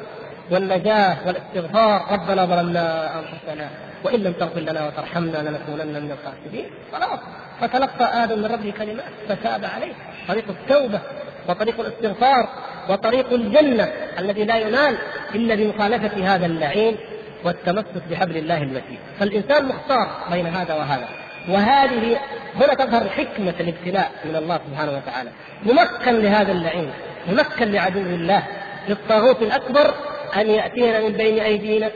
[0.51, 3.69] والنجاة والاستغفار ربنا ظلمنا أنفسنا
[4.05, 6.71] وإن لم تغفر لنا وترحمنا لنكونن من الخاسرين.
[6.93, 7.21] خلاص.
[7.61, 9.93] فتلقى آدم من ربه كلمات فتاب عليه.
[10.29, 11.01] طريق التوبة
[11.49, 12.49] وطريق الاستغفار
[12.89, 14.99] وطريق الجنة الذي لا ينال
[15.35, 16.97] إلا بمخالفة هذا اللعين
[17.45, 18.99] والتمسك بحبل الله المتين.
[19.21, 21.09] فالإنسان مختار بين هذا وهذا.
[21.49, 22.19] وهذه
[22.57, 25.31] هنا تظهر حكمة الابتلاء من الله سبحانه وتعالى.
[25.67, 26.91] ممكن لهذا اللعين
[27.29, 28.43] ممكن لعدو الله
[28.89, 29.95] للطاغوت الأكبر
[30.37, 31.91] أن يأتينا من بين أيدينا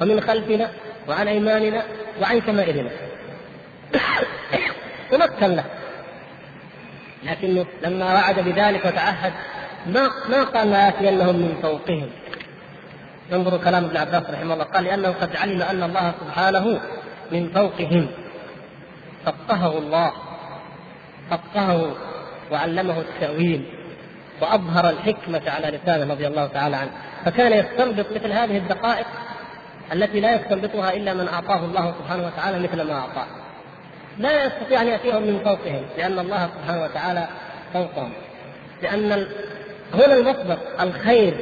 [0.00, 0.70] ومن خلفنا
[1.08, 1.82] وعن أيماننا
[2.22, 2.90] وعن شمائلنا.
[5.12, 5.64] ممكن له.
[7.24, 9.32] لكنه لما وعد بذلك وتعهد
[9.86, 12.10] ما ما قال لا ياتينهم من فوقهم.
[13.32, 16.80] انظروا كلام ابن عباس رحمه الله قال لأنه قد علم أن الله سبحانه
[17.32, 18.08] من فوقهم.
[19.24, 20.12] فقهه الله.
[21.30, 21.96] فقهه
[22.50, 23.77] وعلمه التأويل.
[24.40, 26.90] وأظهر الحكمة على لسانه رضي الله تعالى عنه.
[27.24, 29.06] فكان يستنبط مثل هذه الدقائق
[29.92, 33.26] التي لا يستنبطها إلا من أعطاه الله سبحانه وتعالى مثل ما أعطاه.
[34.18, 37.28] لا يستطيع أن يأتيهم من فوقهم لأن الله سبحانه وتعالى
[37.72, 38.12] فوقهم.
[38.82, 39.26] لأن
[39.94, 41.34] هنا المصدر الخير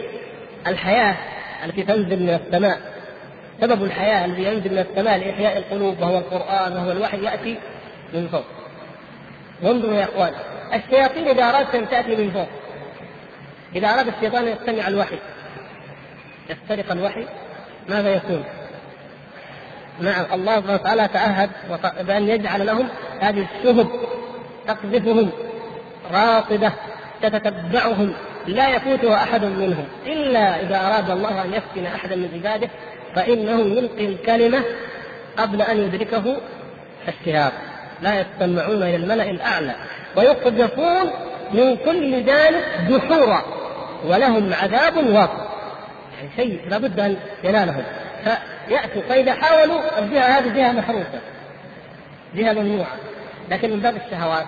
[0.67, 1.17] الحياة
[1.65, 2.79] التي تنزل من السماء.
[3.61, 7.59] سبب الحياة الذي ينزل من السماء لإحياء القلوب وهو القرآن وهو الوحي يأتي
[8.15, 8.45] من فوق.
[9.63, 10.33] وانظروا يا إخوان
[10.75, 12.49] الشياطين إذا أرادت أن تأتي من فوق
[13.77, 15.19] إذا أراد الشيطان أن يستمع الوحي
[16.51, 17.27] يسترق الوحي
[17.89, 18.45] ماذا يكون؟
[20.01, 21.51] نعم الله سبحانه وتعالى تعهد
[22.07, 22.89] بأن يجعل لهم
[23.21, 23.89] هذه الشهب
[24.67, 25.31] تقذفهم
[26.13, 26.73] راصدة
[27.23, 28.13] تتتبعهم
[28.47, 32.69] لا يفوتها أحد منهم إلا إذا أراد الله أن يفتن أحدا من عباده
[33.15, 34.65] فإنه يلقي الكلمة
[35.37, 36.37] قبل أن يدركه
[37.09, 37.53] الشهاب
[38.03, 39.75] لا يستمعون إلى الملأ الأعلى
[40.17, 41.11] ويقذفون
[41.53, 43.56] من كل جانب دحورا
[44.05, 45.47] ولهم عذاب واقع.
[46.17, 47.85] يعني شيء لابد أن ينالهم.
[48.25, 51.21] فيأتوا فإذا حاولوا الجهة هذه جهة محروسة
[52.35, 52.97] جهة ممنوعة.
[53.51, 54.47] لكن من باب الشهوات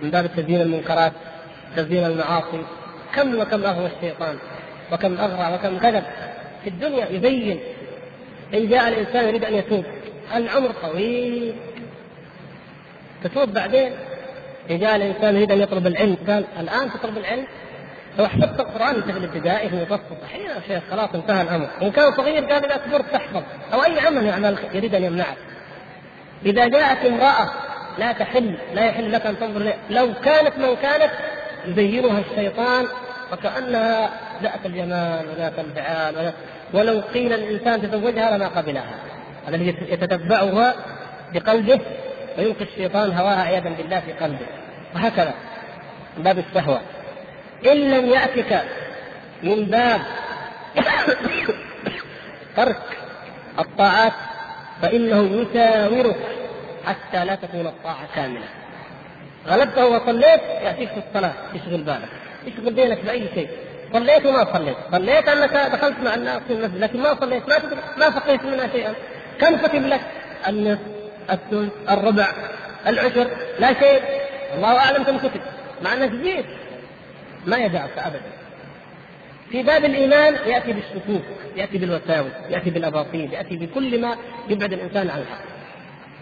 [0.00, 1.12] من باب تزيين المنكرات
[1.76, 2.64] تزيين المعاصي
[3.14, 4.36] كم وكم أغوى الشيطان
[4.92, 6.02] وكم أغرى وكم كذب
[6.64, 7.60] في الدنيا يبين.
[8.54, 9.84] إن جاء الإنسان يريد أن يتوب
[10.34, 11.54] العمر طويل.
[13.24, 13.92] تتوب بعدين؟
[14.70, 17.46] إن جاء الإنسان يريد أن يطلب العلم قال الآن تطلب العلم؟
[18.18, 21.90] لو حفظت القرآن انت في الابتدائي في المتوسط الحين يا شيخ خلاص انتهى الأمر، ان
[21.90, 23.42] كان صغير قال اذا كبرت تحفظ.
[23.72, 25.36] أو أي عمل يعمل يريد أن يمنعك.
[26.46, 27.50] إذا جاءت امرأة
[27.98, 31.10] لا تحل لا يحل لك أن تنظر لها لو كانت من كانت
[31.66, 32.86] يزينها الشيطان
[33.32, 34.10] وكأنها
[34.42, 36.32] ذات الجمال وذات الفعال
[36.72, 38.94] ولو قيل الإنسان تزوجها لما قبلها.
[39.48, 40.74] الذي يتتبعها
[41.32, 41.80] بقلبه
[42.38, 44.46] ويلقي الشيطان هواها عياذا بالله في قلبه.
[44.94, 45.34] وهكذا.
[46.18, 46.80] باب الشهوة.
[47.66, 48.62] إن لم يأتك
[49.42, 50.00] من باب
[52.56, 52.82] ترك
[53.58, 54.12] الطاعات
[54.82, 56.16] فإنه يساورك
[56.86, 58.46] حتى لا تكون الطاعة كاملة.
[59.48, 62.08] غلبته وصليت يأتيك في الصلاة يشغل بالك
[62.46, 63.48] يشغل بينك بأي شيء؟
[63.92, 67.48] صليت وما صليت؟ صليت أنك دخلت مع الناس في المسجد لكن ما صليت.
[67.48, 67.56] ما
[67.96, 68.94] ما فقيت منها شيئا.
[69.40, 70.00] كم كتب لك؟
[70.48, 70.80] النصف
[71.30, 72.28] الثلث الربع
[72.86, 74.02] العشر؟ لا شيء.
[74.54, 75.40] الله أعلم كم كتب.
[75.82, 76.46] مع أنك جيت
[77.46, 78.32] ما يدعك ابدا.
[79.50, 81.22] في باب الإيمان يأتي بالشكوك
[81.56, 84.16] يأتي بالوساوس يأتي بالأباطيل يأتي بكل ما
[84.48, 85.50] يبعد الإنسان عن الحق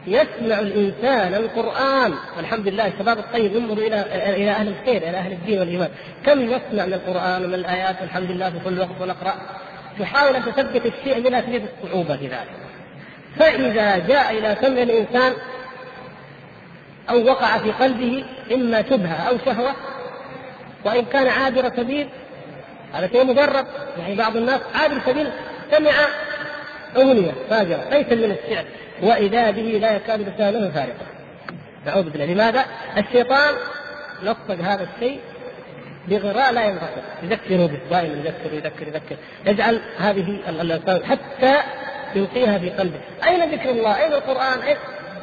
[0.07, 2.15] يسمع الإنسان القرآن.
[2.37, 4.01] والحمد لله الشباب الطيب ينظر إلى
[4.37, 5.89] إلى أهل الخير إلى أهل الدين والإيمان.
[6.27, 9.35] كم يسمع من القرآن ومن الآيات؟ والحمد لله في كل وقت ونقرأ.
[9.99, 12.51] تحاول أن تثبت الشيء بلا تجد الصعوبة في ذلك.
[13.39, 15.33] فإذا جاء إلى سمع الإنسان
[17.11, 19.75] أو وقع في قلبه إما شبهة أو شهوة
[20.85, 22.09] وإن كان عابر سبيل
[22.93, 23.67] هذا شيء مجرد
[23.99, 25.31] يعني بعض الناس عابر سبيل
[25.71, 25.93] سمع
[26.97, 28.65] أغنية فاجرة ليس من الشعر
[29.03, 31.07] وإذا به لا يكاد لسانه فارقا
[31.87, 32.65] نعوذ بالله لماذا؟
[32.97, 33.55] الشيطان
[34.23, 35.21] نصب هذا الشيء
[36.09, 39.17] بغراء لا ينفصل يذكره به دائما يذكر يذكر يذكر
[39.47, 41.63] يجعل هذه الانسان حتى
[42.15, 44.77] يلقيها في قلبه أين ذكر الله؟ أين القرآن؟ أين؟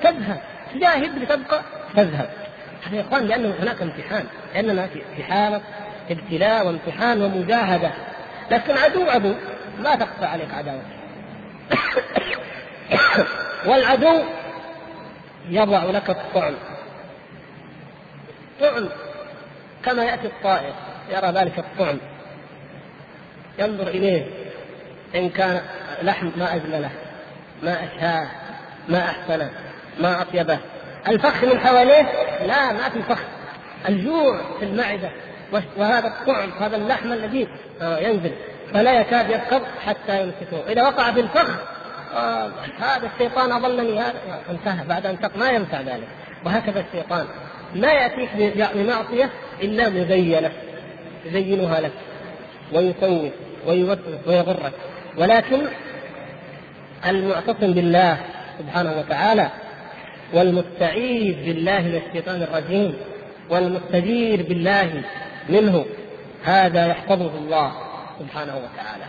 [0.03, 0.39] تذهب
[0.76, 1.62] جاهد لتبقى
[1.95, 2.30] تذهب
[2.86, 5.62] هذا إخوان لأنه هناك امتحان لأننا في حاله
[6.10, 7.92] ابتلاء وامتحان ومجاهدة.
[8.52, 9.34] لكن عدو عدو.
[9.80, 10.86] ما تخفى عليك عداوته
[13.68, 14.24] والعدو
[15.50, 16.54] يضع لك الطعن.
[18.62, 18.90] طعن
[19.86, 20.74] كما يأتي الطائر
[21.10, 21.98] يرى ذلك الطعن.
[23.60, 24.26] ينظر إليه
[25.16, 25.62] إن كان
[26.02, 26.90] لحم ما اجمله
[27.64, 28.28] ما أشهاه
[28.90, 29.52] ما أحسنه
[30.00, 30.60] ما أطيبه.
[31.08, 32.08] الفخ من حواليه؟
[32.45, 33.20] لا ما في فخ.
[33.89, 35.10] الجوع في المعدة
[35.78, 37.47] وهذا الطعم هذا اللحم الذي
[37.82, 38.32] آه، ينزل
[38.74, 40.72] فلا يكاد يركض حتى يمسكه.
[40.72, 41.49] إذا وقع في الفخ
[42.16, 42.49] آه
[42.80, 44.14] هذا الشيطان اضلني هذا
[44.49, 44.86] انتهى.
[44.88, 46.08] بعد أن ما ينفع ذلك.
[46.45, 47.26] وهكذا الشيطان.
[47.76, 48.30] ما يأتيك
[48.76, 49.30] بمعصية
[49.62, 50.51] إلا مزينه
[51.26, 51.91] يزينها لك
[52.74, 53.32] ويسوف
[53.68, 54.74] ويوسوس ويغرك.
[55.18, 55.62] ولكن
[57.06, 58.18] المعتصم بالله
[58.60, 59.49] سبحانه وتعالى
[60.34, 62.93] والمستعيذ بالله من الشيطان الرجيم
[63.49, 65.03] والمستجير بالله
[65.49, 65.86] منه
[66.43, 67.71] هذا يحفظه الله
[68.19, 69.05] سبحانه وتعالى.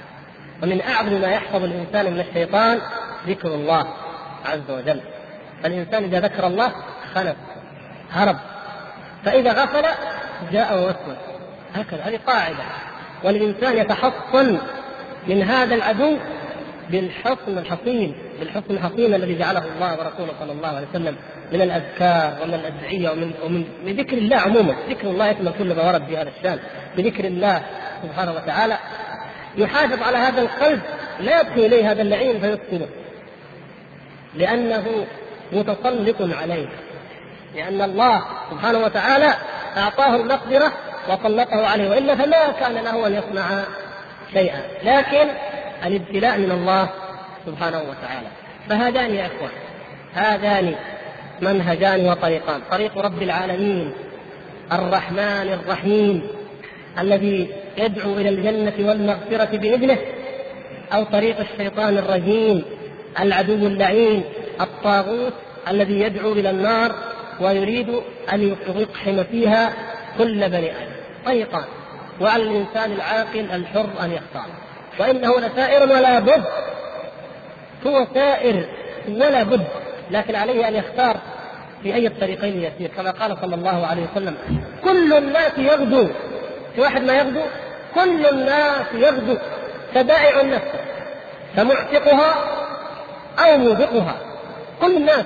[0.63, 2.81] ومن أعظم ما يحفظ الإنسان من الشيطان
[3.27, 3.87] ذكر الله
[4.45, 5.01] عز وجل.
[5.63, 6.73] فالإنسان إذا ذكر الله
[7.15, 7.37] خلف
[8.11, 8.37] هرب.
[9.25, 9.85] فإذا غفل
[10.53, 11.19] جاء ووسوس
[11.75, 12.65] هكذا هذه قاعدة.
[13.25, 14.59] والإنسان يتحصن
[15.29, 16.17] من هذا العدو
[16.91, 18.15] بالحصن الحصين.
[18.39, 21.17] بالحصن الحصين الذي جعله الله ورسوله صلى الله عليه وسلم
[21.53, 26.05] من الأذكار ومن الأدعية ومن ومن بذكر الله عموما، ذكر الله يشمل كل ما ورد
[26.07, 26.59] في هذا الشأن،
[26.97, 27.63] بذكر الله
[28.03, 28.79] سبحانه وتعالى
[29.57, 30.81] يحافظ على هذا القلب
[31.21, 32.87] لا يدخل إليه هذا اللعين فيفسده.
[34.35, 35.07] لأنه
[35.53, 36.69] متسلط عليه.
[37.55, 39.35] لأن الله سبحانه وتعالى
[39.77, 40.73] أعطاه المقدرة
[41.09, 43.65] وسلطه عليه وإلا فما كان له أن يصنع
[44.33, 45.29] شيئا، لكن
[45.87, 46.89] الابتلاء من الله
[47.47, 48.29] سبحانه وتعالى.
[48.69, 49.51] فهذان يا إخوان
[50.15, 50.75] هذان
[51.43, 52.61] منهجان وطريقان.
[52.71, 53.93] طريق رب العالمين
[54.73, 56.29] الرحمن الرحيم
[56.99, 59.99] الذي يدعو إلى الجنة والمغفرة بإذنه
[60.93, 62.65] أو طريق الشيطان الرجيم
[63.21, 64.23] العدو اللعين
[64.61, 65.33] الطاغوت
[65.69, 66.95] الذي يدعو إلى النار
[67.41, 68.01] ويريد
[68.33, 69.73] أن يقحم فيها
[70.19, 70.93] كل بني آدم.
[71.27, 71.65] طريقان.
[72.21, 74.47] وعلى الإنسان العاقل الحر أن يختار.
[74.99, 76.45] وإنه لسائر ولا بد
[77.87, 78.69] هو سائر
[79.09, 79.67] ولا بد
[80.11, 81.17] لكن عليه أن يختار
[81.83, 84.37] في اي الطريقين يسير كما قال صلى الله عليه وسلم
[84.85, 86.09] كل الناس يغدو.
[86.75, 87.41] في واحد ما يغدو؟
[87.95, 89.37] كل الناس يغدو.
[89.95, 90.69] فبائع النفس
[91.57, 92.35] فمعتقها
[93.39, 94.17] أو موبقها.
[94.81, 95.25] كل الناس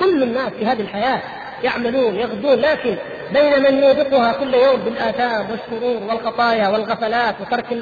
[0.00, 1.22] كل الناس في هذه الحياة
[1.62, 2.96] يعملون يغدون لكن
[3.32, 7.76] بين من يوبقها كل يوم بالآثام والشرور والخطايا والغفلات وترك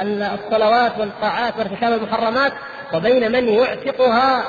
[0.00, 2.52] الصلوات والطاعات وارتكاب المحرمات
[2.94, 4.44] وبين من يعتقها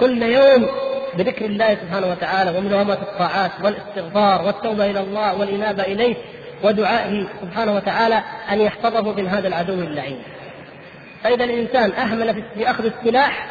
[0.00, 0.66] كل يوم
[1.14, 6.16] بذكر الله سبحانه وتعالى ومداومة الطاعات والاستغفار والتوبة إلى الله والإنابة إليه
[6.64, 8.22] ودعائه سبحانه وتعالى
[8.52, 10.22] أن يحفظه من هذا العدو اللعين.
[11.24, 13.46] فإذا الإنسان أهمل في أخذ السلاح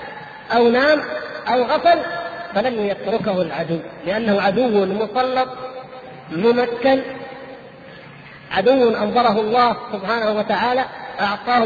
[0.56, 1.02] أو نام
[1.48, 2.00] أو غفل
[2.56, 5.50] فلن يتركه العدو لأنه عدو مسلط
[6.32, 7.02] ممكن
[8.52, 10.86] عدو أنظره الله سبحانه وتعالى
[11.22, 11.66] أعطاه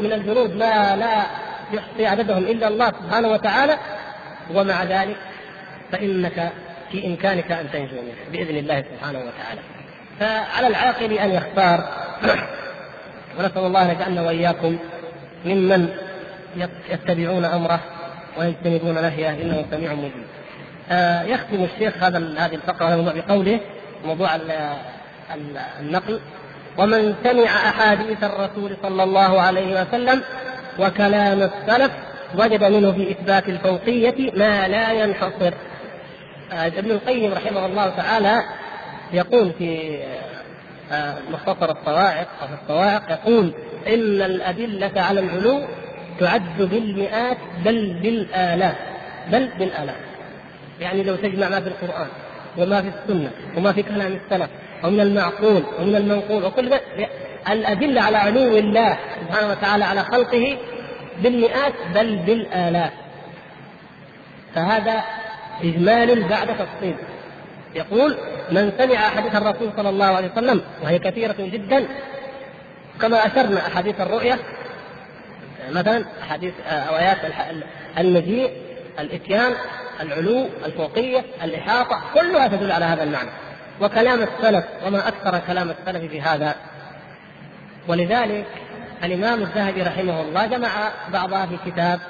[0.00, 1.49] من الجنود ما لا.
[1.72, 3.78] يحصي عددهم إلا الله سبحانه وتعالى
[4.54, 5.16] ومع ذلك
[5.92, 6.52] فإنك
[6.92, 9.60] في إمكانك أن تنجو منه بإذن الله سبحانه وتعالى.
[10.20, 11.88] فعلى العاقل أن يختار.
[13.38, 14.78] ونسأل الله أن يجعلنا وإياكم
[15.44, 15.88] ممن
[16.90, 17.80] يتبعون أمره
[18.38, 20.24] ويجتنبون نهيه إنه سميع مجيب.
[20.90, 23.60] آه يختم الشيخ هذا هذه الفقرة هذا الموضوع بقوله
[24.04, 24.30] موضوع
[25.80, 26.20] النقل.
[26.78, 30.22] ومن سمع أحاديث الرسول صلى الله عليه وسلم
[30.80, 31.92] وكلام السلف
[32.34, 35.52] وجد منه في إثبات الفوقية ما لا ينحصر.
[36.52, 38.42] آه، ابن القيم رحمه الله تعالى
[39.12, 39.98] يقول في
[40.92, 43.54] آه، مختصر الصواعق في الصواعق يقول
[43.86, 45.60] إن الأدلة على العلو
[46.20, 48.76] تعد بالمئات بل بالالاف
[49.32, 49.96] بل بالالاف
[50.80, 52.08] يعني لو تجمع ما في القرآن
[52.58, 54.50] وما في السنة وما في كلام السلف
[54.84, 56.70] ومن المعقول ومن المنقول وكل
[57.48, 60.58] الأدلة على علو الله سبحانه وتعالى على خلقه
[61.22, 62.92] بالمئات بل بالآلاف.
[64.54, 65.02] فهذا
[65.62, 66.96] إجمال بعد تفصيل.
[67.74, 68.18] يقول
[68.50, 71.86] من سمع حديث الرسول صلى الله عليه وسلم وهي كثيرة جدا
[73.00, 74.38] كما أشرنا أحاديث الرؤية
[75.70, 77.18] مثلا أحاديث أو آيات
[77.98, 78.50] المجيء
[78.98, 79.52] الإتيان
[80.00, 83.30] العلو الفوقية الإحاطة كلها تدل على هذا المعنى.
[83.80, 86.54] وكلام السلف وما أكثر كلام السلف في هذا
[87.88, 88.46] ولذلك
[89.04, 92.00] الإمام الذهبي رحمه الله جمع بعضها في كتاب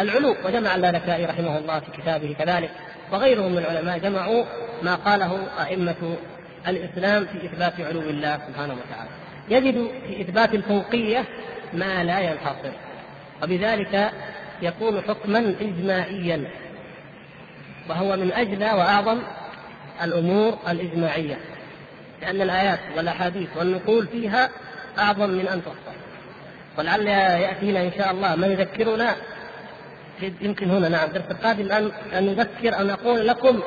[0.00, 2.70] العلو وجمع اللالكائي رحمه الله في كتابه كذلك
[3.12, 4.44] وغيرهم من العلماء جمعوا
[4.82, 6.16] ما قاله أئمة
[6.68, 9.10] الإسلام في إثبات علو الله سبحانه وتعالى.
[9.48, 11.24] يجد في إثبات الفوقية
[11.72, 12.72] ما لا ينحصر
[13.42, 14.10] وبذلك
[14.62, 16.44] يكون حكما اجماعيا
[17.88, 19.18] وهو من اجلى وأعظم
[20.02, 21.38] الأمور الإجماعية
[22.22, 24.50] لأن الآيات والأحاديث والنقول فيها
[24.98, 25.96] أعظم من أن تحصى.
[26.78, 29.16] ولعل يأتينا إن شاء الله ما يذكرنا.
[30.40, 31.08] يمكن هنا نعم.
[31.08, 33.60] الدرس القادم ان أن نذكر أو نقول لكم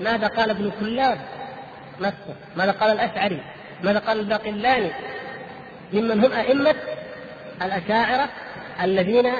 [0.00, 1.18] ماذا قال ابن كلاب.
[2.00, 2.34] نفسه.
[2.56, 3.40] ماذا قال الأشعري.
[3.82, 4.90] ماذا قال الباقلاني.
[5.92, 6.74] ممن هم أئمة
[7.62, 8.28] الأشاعرة
[8.82, 9.32] الذين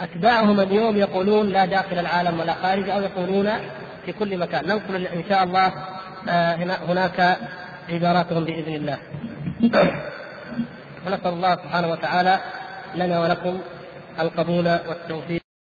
[0.00, 3.50] أتباعهم اليوم يقولون لا داخل العالم ولا خارج أو يقولون
[4.06, 4.64] في كل مكان.
[4.66, 5.72] ننقل إن شاء الله
[6.28, 6.54] آه،
[6.88, 7.38] هناك
[7.90, 8.98] عباراتهم بإذن الله.
[11.06, 12.40] ونسال الله سبحانه وتعالى
[12.94, 13.60] لنا ولكم
[14.20, 15.43] القبول والتوفيق.